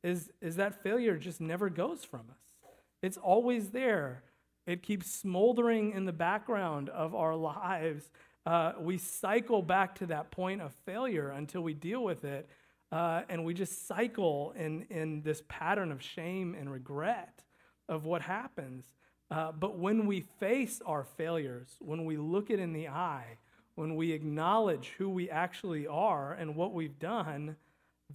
is, 0.04 0.32
is 0.42 0.58
that 0.58 0.84
failure 0.84 1.18
just 1.18 1.42
never 1.42 1.70
goes 1.70 2.04
from 2.04 2.22
us. 2.30 2.72
It's 3.02 3.18
always 3.18 3.70
there. 3.70 4.24
It 4.70 4.84
keeps 4.84 5.12
smoldering 5.12 5.94
in 5.94 6.06
the 6.06 6.14
background 6.14 6.90
of 6.90 7.16
our 7.16 7.36
lives. 7.36 8.12
Uh, 8.46 8.74
we 8.80 9.00
cycle 9.00 9.64
back 9.64 9.96
to 9.96 10.06
that 10.06 10.30
point 10.30 10.62
of 10.62 10.72
failure 10.86 11.32
until 11.32 11.62
we 11.62 11.74
deal 11.74 12.04
with 12.04 12.24
it 12.24 12.48
uh, 12.92 13.24
and 13.30 13.44
we 13.44 13.56
just 13.56 13.88
cycle 13.88 14.54
in, 14.56 14.84
in 14.92 15.24
this 15.24 15.42
pattern 15.50 15.92
of 15.92 16.04
shame 16.04 16.54
and 16.54 16.72
regret 16.72 17.42
of 17.88 18.06
what 18.06 18.22
happens. 18.22 18.86
Uh, 19.32 19.52
but 19.52 19.80
when 19.80 20.06
we 20.06 20.22
face 20.40 20.84
our 20.86 21.04
failures, 21.04 21.70
when 21.80 22.06
we 22.06 22.18
look 22.18 22.52
it 22.52 22.60
in 22.60 22.72
the 22.72 22.90
eye, 22.90 23.40
when 23.74 23.96
we 23.96 24.12
acknowledge 24.12 24.94
who 25.00 25.10
we 25.10 25.32
actually 25.32 25.88
are 25.88 26.34
and 26.34 26.56
what 26.56 26.76
we've 26.76 27.00
done, 27.00 27.56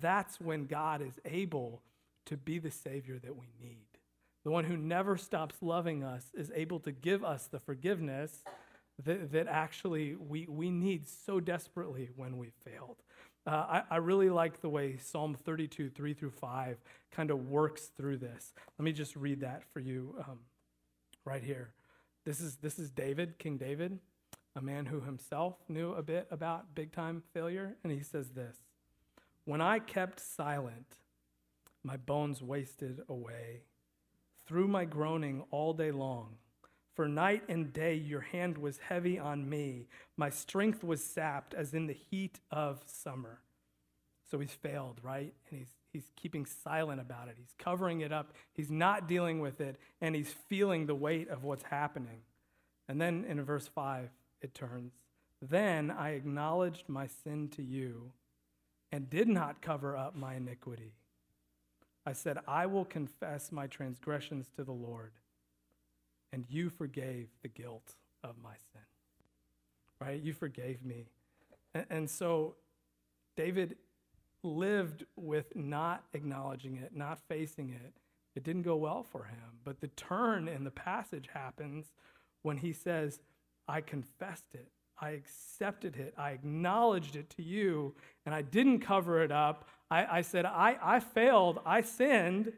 that's 0.00 0.40
when 0.40 0.66
God 0.66 1.02
is 1.02 1.18
able 1.24 1.82
to 2.26 2.36
be 2.36 2.60
the 2.60 2.70
Savior 2.70 3.18
that 3.18 3.34
we 3.34 3.48
need. 3.60 3.93
The 4.44 4.50
one 4.50 4.64
who 4.64 4.76
never 4.76 5.16
stops 5.16 5.56
loving 5.62 6.04
us 6.04 6.26
is 6.34 6.52
able 6.54 6.78
to 6.80 6.92
give 6.92 7.24
us 7.24 7.46
the 7.46 7.58
forgiveness 7.58 8.44
that, 9.02 9.32
that 9.32 9.46
actually 9.48 10.14
we, 10.14 10.46
we 10.48 10.70
need 10.70 11.06
so 11.08 11.40
desperately 11.40 12.10
when 12.14 12.36
we've 12.36 12.54
failed. 12.64 12.96
Uh, 13.46 13.82
I, 13.90 13.94
I, 13.94 13.96
really 13.96 14.30
like 14.30 14.60
the 14.60 14.70
way 14.70 14.96
Psalm 14.96 15.34
32, 15.34 15.90
3 15.90 16.14
through 16.14 16.30
5 16.30 16.78
kind 17.10 17.30
of 17.30 17.48
works 17.48 17.90
through 17.96 18.18
this. 18.18 18.54
Let 18.78 18.84
me 18.84 18.92
just 18.92 19.16
read 19.16 19.40
that 19.40 19.64
for 19.72 19.80
you 19.80 20.14
um, 20.26 20.40
right 21.26 21.42
here. 21.42 21.72
This 22.24 22.40
is, 22.40 22.56
this 22.56 22.78
is 22.78 22.90
David, 22.90 23.38
King 23.38 23.58
David, 23.58 23.98
a 24.56 24.62
man 24.62 24.86
who 24.86 25.00
himself 25.00 25.56
knew 25.68 25.92
a 25.92 26.02
bit 26.02 26.26
about 26.30 26.74
big 26.74 26.92
time 26.92 27.22
failure. 27.34 27.76
And 27.82 27.92
he 27.92 28.02
says 28.02 28.30
this 28.30 28.56
When 29.44 29.60
I 29.60 29.78
kept 29.78 30.20
silent, 30.20 30.96
my 31.82 31.98
bones 31.98 32.40
wasted 32.40 33.02
away 33.10 33.60
through 34.46 34.68
my 34.68 34.84
groaning 34.84 35.44
all 35.50 35.72
day 35.72 35.90
long. 35.90 36.36
For 36.94 37.08
night 37.08 37.42
and 37.48 37.72
day 37.72 37.94
your 37.94 38.20
hand 38.20 38.56
was 38.58 38.78
heavy 38.78 39.18
on 39.18 39.48
me. 39.48 39.88
My 40.16 40.30
strength 40.30 40.84
was 40.84 41.02
sapped 41.02 41.52
as 41.52 41.74
in 41.74 41.86
the 41.86 41.92
heat 42.10 42.38
of 42.50 42.82
summer. 42.86 43.40
So 44.30 44.38
he's 44.38 44.52
failed, 44.52 45.00
right? 45.02 45.34
And 45.50 45.58
he's, 45.58 45.74
he's 45.92 46.10
keeping 46.16 46.46
silent 46.46 47.00
about 47.00 47.28
it. 47.28 47.36
He's 47.36 47.54
covering 47.58 48.00
it 48.00 48.12
up. 48.12 48.32
He's 48.52 48.70
not 48.70 49.08
dealing 49.08 49.40
with 49.40 49.60
it. 49.60 49.76
And 50.00 50.14
he's 50.14 50.32
feeling 50.48 50.86
the 50.86 50.94
weight 50.94 51.28
of 51.28 51.42
what's 51.42 51.64
happening. 51.64 52.20
And 52.88 53.00
then 53.00 53.24
in 53.28 53.42
verse 53.42 53.68
5, 53.68 54.10
it 54.40 54.54
turns 54.54 54.92
Then 55.42 55.90
I 55.90 56.10
acknowledged 56.10 56.88
my 56.88 57.06
sin 57.06 57.48
to 57.56 57.62
you 57.62 58.12
and 58.92 59.10
did 59.10 59.28
not 59.28 59.60
cover 59.62 59.96
up 59.96 60.14
my 60.14 60.34
iniquity. 60.34 60.92
I 62.06 62.12
said, 62.12 62.38
I 62.46 62.66
will 62.66 62.84
confess 62.84 63.50
my 63.50 63.66
transgressions 63.66 64.48
to 64.56 64.64
the 64.64 64.72
Lord 64.72 65.12
and 66.34 66.44
you 66.48 66.68
forgave 66.68 67.28
the 67.42 67.48
guilt 67.48 67.94
of 68.24 68.34
my 68.42 68.54
sin. 68.72 68.82
Right? 70.00 70.20
You 70.20 70.32
forgave 70.32 70.84
me. 70.84 71.06
And, 71.74 71.86
and 71.88 72.10
so 72.10 72.56
David 73.36 73.76
lived 74.42 75.04
with 75.16 75.54
not 75.54 76.04
acknowledging 76.12 76.76
it, 76.76 76.94
not 76.94 77.20
facing 77.28 77.70
it. 77.70 77.94
It 78.34 78.42
didn't 78.42 78.62
go 78.62 78.74
well 78.74 79.04
for 79.04 79.24
him. 79.24 79.60
But 79.64 79.80
the 79.80 79.88
turn 79.88 80.48
in 80.48 80.64
the 80.64 80.72
passage 80.72 81.28
happens 81.32 81.92
when 82.42 82.56
he 82.58 82.72
says, 82.72 83.20
I 83.68 83.80
confessed 83.80 84.54
it. 84.54 84.68
I 85.00 85.10
accepted 85.10 85.96
it. 85.96 86.14
I 86.18 86.30
acknowledged 86.30 87.16
it 87.16 87.30
to 87.30 87.42
you, 87.42 87.94
and 88.26 88.34
I 88.34 88.42
didn't 88.42 88.80
cover 88.80 89.22
it 89.22 89.32
up. 89.32 89.68
I, 89.90 90.18
I 90.18 90.20
said, 90.22 90.46
I, 90.46 90.76
I 90.82 91.00
failed. 91.00 91.60
I 91.64 91.82
sinned. 91.82 92.52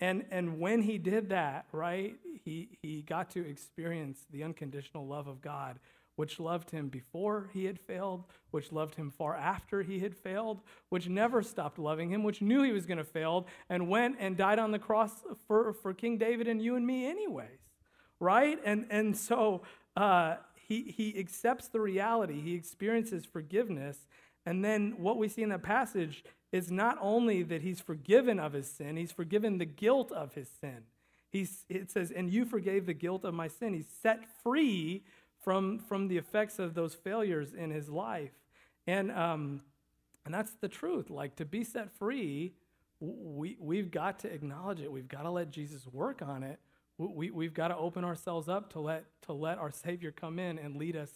And, 0.00 0.24
and 0.30 0.60
when 0.60 0.82
he 0.82 0.98
did 0.98 1.30
that, 1.30 1.66
right, 1.72 2.16
he, 2.44 2.78
he 2.82 3.02
got 3.02 3.30
to 3.30 3.48
experience 3.48 4.20
the 4.30 4.44
unconditional 4.44 5.06
love 5.06 5.26
of 5.26 5.40
God, 5.40 5.78
which 6.16 6.38
loved 6.38 6.70
him 6.70 6.88
before 6.88 7.50
he 7.52 7.64
had 7.64 7.78
failed, 7.78 8.24
which 8.50 8.72
loved 8.72 8.94
him 8.94 9.10
far 9.10 9.36
after 9.36 9.82
he 9.82 9.98
had 10.00 10.16
failed, 10.16 10.60
which 10.88 11.08
never 11.08 11.42
stopped 11.42 11.78
loving 11.78 12.10
him, 12.10 12.22
which 12.22 12.42
knew 12.42 12.62
he 12.62 12.72
was 12.72 12.86
going 12.86 12.98
to 12.98 13.04
fail, 13.04 13.46
and 13.68 13.88
went 13.88 14.16
and 14.18 14.36
died 14.36 14.58
on 14.58 14.70
the 14.70 14.78
cross 14.78 15.12
for, 15.46 15.72
for 15.72 15.92
King 15.94 16.18
David 16.18 16.48
and 16.48 16.62
you 16.62 16.76
and 16.76 16.86
me, 16.86 17.06
anyways, 17.06 17.60
right? 18.20 18.58
And, 18.64 18.86
and 18.90 19.16
so 19.16 19.62
uh, 19.96 20.36
he, 20.54 20.82
he 20.96 21.18
accepts 21.18 21.68
the 21.68 21.80
reality, 21.80 22.40
he 22.40 22.54
experiences 22.54 23.24
forgiveness. 23.24 24.06
And 24.46 24.64
then 24.64 24.94
what 24.98 25.18
we 25.18 25.28
see 25.28 25.42
in 25.42 25.50
that 25.50 25.62
passage 25.62 26.24
is 26.52 26.70
not 26.70 26.96
only 27.00 27.42
that 27.42 27.62
he's 27.62 27.80
forgiven 27.80 28.38
of 28.38 28.52
his 28.52 28.70
sin, 28.70 28.96
he's 28.96 29.12
forgiven 29.12 29.58
the 29.58 29.64
guilt 29.64 30.10
of 30.12 30.34
his 30.34 30.48
sin. 30.60 30.84
He's, 31.30 31.64
it 31.68 31.90
says, 31.90 32.10
and 32.10 32.30
you 32.30 32.44
forgave 32.44 32.86
the 32.86 32.94
guilt 32.94 33.24
of 33.24 33.34
my 33.34 33.48
sin. 33.48 33.74
He's 33.74 33.92
set 34.02 34.20
free 34.42 35.04
from, 35.42 35.78
from 35.78 36.08
the 36.08 36.16
effects 36.16 36.58
of 36.58 36.74
those 36.74 36.94
failures 36.94 37.52
in 37.52 37.70
his 37.70 37.88
life. 37.88 38.32
And, 38.86 39.12
um, 39.12 39.60
and 40.24 40.32
that's 40.34 40.52
the 40.60 40.68
truth. 40.68 41.10
Like 41.10 41.36
to 41.36 41.44
be 41.44 41.64
set 41.64 41.90
free, 41.98 42.54
we, 43.00 43.56
we've 43.60 43.90
got 43.90 44.18
to 44.20 44.32
acknowledge 44.32 44.80
it. 44.80 44.90
We've 44.90 45.08
got 45.08 45.22
to 45.22 45.30
let 45.30 45.50
Jesus 45.50 45.86
work 45.92 46.22
on 46.22 46.42
it. 46.42 46.58
We, 46.96 47.30
we've 47.30 47.54
got 47.54 47.68
to 47.68 47.76
open 47.76 48.04
ourselves 48.04 48.48
up 48.48 48.72
to 48.72 48.80
let, 48.80 49.04
to 49.22 49.32
let 49.32 49.58
our 49.58 49.70
Savior 49.70 50.10
come 50.10 50.38
in 50.38 50.58
and 50.58 50.76
lead 50.76 50.96
us 50.96 51.10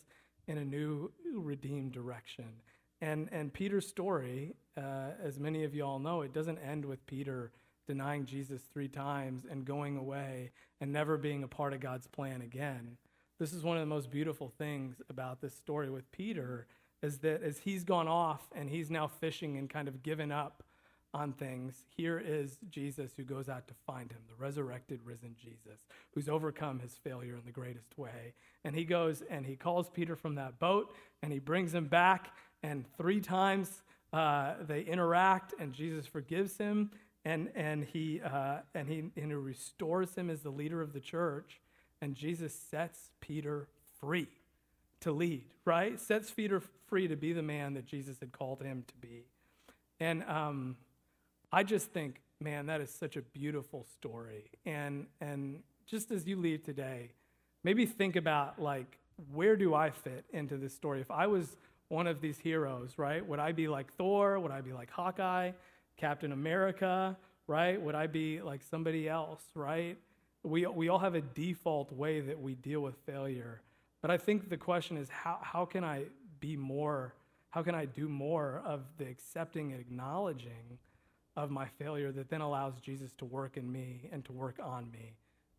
in 0.47 0.59
a 0.59 0.65
new, 0.65 1.11
redeemed 1.35 1.93
direction. 1.93 2.45
And, 3.03 3.29
and 3.33 3.53
Peter's 3.53 3.89
story, 3.89 4.55
uh, 4.79 5.11
as 5.21 5.41
many 5.41 5.65
of 5.65 5.75
you 5.75 5.85
all 5.85 5.99
know, 5.99 6.23
it 6.23 6.33
doesn't 6.33 6.59
end 6.59 6.85
with 6.85 7.05
Peter 7.07 7.51
denying 7.89 8.25
Jesus 8.25 8.63
three 8.73 8.87
times 8.87 9.45
and 9.51 9.65
going 9.65 9.97
away 9.97 10.53
and 10.81 10.93
never 10.93 11.19
being 11.19 11.43
a 11.43 11.49
part 11.49 11.73
of 11.73 11.81
God's 11.81 12.07
plan 12.07 12.43
again. 12.43 12.97
This 13.41 13.53
is 13.53 13.65
one 13.65 13.77
of 13.77 13.83
the 13.83 13.93
most 13.93 14.09
beautiful 14.09 14.53
things 14.57 15.03
about 15.11 15.41
this 15.41 15.53
story 15.53 15.91
with 15.91 16.11
Peter 16.13 16.69
is 17.03 17.19
that 17.19 17.43
as 17.43 17.59
he's 17.59 17.83
gone 17.83 18.07
off 18.07 18.47
and 18.55 18.71
he's 18.71 18.89
now 18.89 19.09
fishing 19.09 19.59
and 19.59 19.69
kind 19.69 19.89
of 19.89 20.05
given 20.05 20.31
up 20.31 20.63
on 21.13 21.33
things, 21.33 21.75
here 21.97 22.23
is 22.25 22.61
Jesus 22.71 23.11
who 23.17 23.25
goes 23.25 23.49
out 23.49 23.67
to 23.67 23.75
find 23.85 24.13
him, 24.13 24.21
the 24.29 24.41
resurrected, 24.41 25.01
risen 25.05 25.35
Jesus, 25.37 25.81
who's 26.15 26.29
overcome 26.29 26.79
his 26.79 26.95
failure 27.03 27.37
in 27.37 27.45
the 27.45 27.51
greatest 27.51 27.99
way. 27.99 28.35
And 28.65 28.77
he 28.77 28.85
goes 28.85 29.25
and 29.29 29.45
he 29.45 29.57
calls 29.57 29.91
Peter 29.91 30.15
from 30.15 30.37
that 30.37 30.61
boat 30.61 30.95
and 31.21 31.33
he 31.33 31.41
brings 31.41 31.75
him 31.75 31.87
back 31.87 32.31
and 32.63 32.85
three 32.97 33.21
times 33.21 33.83
uh, 34.13 34.55
they 34.61 34.83
interact, 34.83 35.55
and 35.59 35.73
Jesus 35.73 36.07
forgives 36.07 36.59
him, 36.59 36.91
and, 37.25 37.51
and, 37.55 37.85
he, 37.85 38.21
uh, 38.21 38.59
and, 38.75 38.89
he, 38.89 38.99
and 39.17 39.31
he 39.31 39.35
restores 39.35 40.15
him 40.15 40.29
as 40.29 40.41
the 40.41 40.51
leader 40.51 40.81
of 40.81 40.93
the 40.93 41.01
church. 41.01 41.61
And 42.01 42.15
Jesus 42.15 42.53
sets 42.53 43.11
Peter 43.21 43.69
free 44.01 44.29
to 45.01 45.13
lead, 45.13 45.45
right? 45.65 46.01
Sets 46.01 46.31
Peter 46.31 46.61
free 46.89 47.09
to 47.09 47.17
be 47.17 47.33
the 47.33 47.43
man 47.43 47.75
that 47.75 47.87
Jesus 47.87 48.19
had 48.21 48.33
called 48.33 48.61
him 48.63 48.85
to 48.89 48.95
be. 48.97 49.25
And 50.01 50.25
um, 50.25 50.77
I 51.53 51.63
just 51.63 51.91
think, 51.93 52.21
man, 52.41 52.67
that 52.67 52.81
is 52.81 52.91
such 52.91 53.17
a 53.17 53.23
beautiful 53.23 53.87
story. 53.95 54.51
And, 54.67 55.07
and 55.21 55.63
just 55.87 56.11
as 56.11 56.27
you 56.27 56.37
leave 56.37 56.65
today, 56.65 57.13
maybe 57.63 57.87
think 57.87 58.17
about, 58.17 58.61
like, 58.61 58.99
where 59.33 59.57
do 59.57 59.75
I 59.75 59.91
fit 59.91 60.25
into 60.33 60.57
this 60.57 60.75
story? 60.75 61.01
If 61.01 61.11
I 61.11 61.29
was 61.29 61.57
one 61.93 62.07
of 62.07 62.23
these 62.23 62.39
heroes, 62.39 62.95
right? 62.97 63.25
Would 63.25 63.39
I 63.39 63.53
be 63.53 63.69
like 63.69 63.93
Thor? 63.93 64.41
Would 64.41 64.51
I 64.51 64.63
be 64.63 64.73
like 64.73 64.91
Hawkeye, 64.91 65.53
Captain 65.99 66.33
America, 66.33 67.15
right? 67.47 67.81
Would 67.81 67.95
I 67.95 68.07
be 68.07 68.41
like 68.41 68.63
somebody 68.63 69.11
else, 69.11 69.43
right? 69.55 69.99
We, 70.43 70.67
we 70.67 70.89
all 70.89 70.99
have 70.99 71.15
a 71.15 71.21
default 71.21 71.93
way 71.93 72.21
that 72.21 72.41
we 72.41 72.55
deal 72.55 72.81
with 72.81 72.95
failure. 73.05 73.61
But 74.01 74.11
I 74.11 74.17
think 74.17 74.49
the 74.49 74.57
question 74.57 74.97
is 74.97 75.11
how, 75.11 75.39
how 75.43 75.67
can 75.67 75.85
I 75.85 76.05
be 76.41 76.57
more, 76.57 77.15
how 77.51 77.63
can 77.63 77.75
I 77.75 77.85
do 77.85 78.09
more 78.09 78.63
of 78.65 78.81
the 78.97 79.07
accepting 79.07 79.73
and 79.73 79.81
acknowledging 79.81 80.79
of 81.37 81.51
my 81.51 81.67
failure 81.79 82.11
that 82.11 82.31
then 82.31 82.41
allows 82.41 82.81
Jesus 82.81 83.13
to 83.19 83.27
work 83.27 83.59
in 83.59 83.71
me 83.71 84.09
and 84.11 84.25
to 84.25 84.33
work 84.33 84.59
on 84.63 84.91
me 84.91 85.13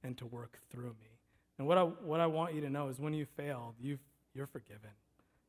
and 0.04 0.18
to 0.18 0.26
work 0.26 0.58
through 0.72 0.96
me? 1.00 1.20
And 1.60 1.68
what 1.68 1.78
I, 1.78 1.84
what 1.84 2.20
I 2.20 2.26
want 2.26 2.56
you 2.56 2.62
to 2.62 2.72
know 2.72 2.88
is 2.88 3.00
when 3.00 3.14
you 3.14 3.28
failed, 3.38 3.76
you've, 3.80 4.02
you're 4.34 4.48
forgiven. 4.48 4.90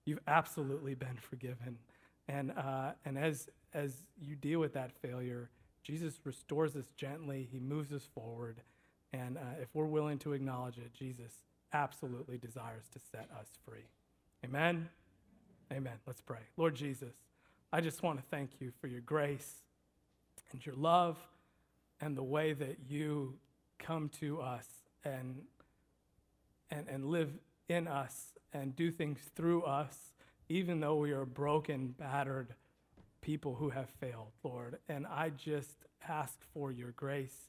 You've 0.04 0.20
absolutely 0.26 0.94
been 0.94 1.16
forgiven. 1.16 1.78
And, 2.28 2.52
uh, 2.52 2.92
and 3.04 3.18
as, 3.18 3.48
as 3.72 3.94
you 4.20 4.36
deal 4.36 4.60
with 4.60 4.74
that 4.74 4.92
failure, 4.92 5.50
Jesus 5.82 6.20
restores 6.24 6.76
us 6.76 6.86
gently. 6.96 7.48
He 7.50 7.60
moves 7.60 7.92
us 7.92 8.08
forward. 8.14 8.60
And 9.12 9.36
uh, 9.36 9.60
if 9.60 9.68
we're 9.74 9.84
willing 9.84 10.18
to 10.20 10.32
acknowledge 10.32 10.78
it, 10.78 10.92
Jesus 10.92 11.32
absolutely 11.72 12.38
desires 12.38 12.84
to 12.92 12.98
set 12.98 13.28
us 13.38 13.48
free. 13.66 13.86
Amen? 14.44 14.88
Amen. 15.72 15.94
Let's 16.06 16.20
pray. 16.20 16.40
Lord 16.56 16.74
Jesus, 16.74 17.14
I 17.72 17.80
just 17.80 18.02
want 18.02 18.18
to 18.18 18.24
thank 18.30 18.60
you 18.60 18.72
for 18.80 18.86
your 18.86 19.00
grace 19.00 19.62
and 20.52 20.64
your 20.64 20.74
love 20.76 21.18
and 22.00 22.16
the 22.16 22.22
way 22.22 22.52
that 22.52 22.78
you 22.88 23.34
come 23.78 24.08
to 24.20 24.40
us 24.40 24.66
and, 25.04 25.42
and, 26.70 26.86
and 26.88 27.06
live 27.06 27.30
in 27.68 27.88
us 27.88 28.34
and 28.52 28.76
do 28.76 28.90
things 28.90 29.18
through 29.34 29.62
us, 29.62 30.12
even 30.48 30.80
though 30.80 30.96
we 30.96 31.12
are 31.12 31.24
broken, 31.24 31.94
battered 31.98 32.54
people 33.20 33.54
who 33.54 33.70
have 33.70 33.88
failed, 34.00 34.32
Lord. 34.42 34.78
And 34.88 35.06
I 35.06 35.30
just 35.30 35.76
ask 36.06 36.38
for 36.52 36.70
your 36.70 36.90
grace 36.92 37.48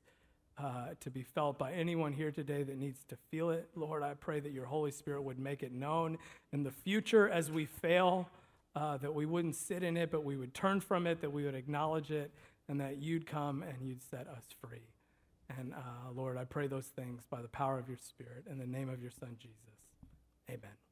uh, 0.58 0.88
to 1.02 1.10
be 1.10 1.22
felt 1.22 1.60
by 1.60 1.74
anyone 1.74 2.14
here 2.14 2.32
today 2.32 2.64
that 2.64 2.78
needs 2.78 3.04
to 3.10 3.18
feel 3.30 3.50
it. 3.50 3.70
Lord, 3.76 4.04
I 4.04 4.14
pray 4.14 4.40
that 4.40 4.54
your 4.54 4.66
Holy 4.66 4.92
Spirit 4.92 5.24
would 5.24 5.38
make 5.38 5.64
it 5.64 5.74
known 5.74 6.18
in 6.54 6.64
the 6.64 6.72
future 6.72 7.30
as 7.30 7.52
we 7.52 7.66
fail, 7.66 8.30
uh, 8.76 8.98
that 8.98 9.14
we 9.14 9.26
wouldn't 9.26 9.56
sit 9.56 9.84
in 9.84 9.98
it, 9.98 10.12
but 10.12 10.24
we 10.24 10.38
would 10.38 10.54
turn 10.54 10.80
from 10.80 11.08
it, 11.08 11.22
that 11.22 11.32
we 11.32 11.44
would 11.44 11.56
acknowledge 11.56 12.10
it, 12.10 12.32
and 12.70 12.80
that 12.80 12.98
you'd 12.98 13.26
come 13.28 13.64
and 13.64 13.86
you'd 13.86 14.02
set 14.02 14.28
us 14.28 14.46
free. 14.62 14.88
And 15.58 15.74
uh, 15.74 16.12
Lord, 16.16 16.38
I 16.38 16.46
pray 16.46 16.68
those 16.68 16.88
things 16.88 17.24
by 17.30 17.42
the 17.42 17.48
power 17.50 17.78
of 17.78 17.90
your 17.90 17.98
Spirit 17.98 18.46
in 18.50 18.58
the 18.58 18.66
name 18.66 18.90
of 18.90 19.02
your 19.02 19.12
Son, 19.12 19.36
Jesus. 19.40 19.75
Amen. 20.50 20.85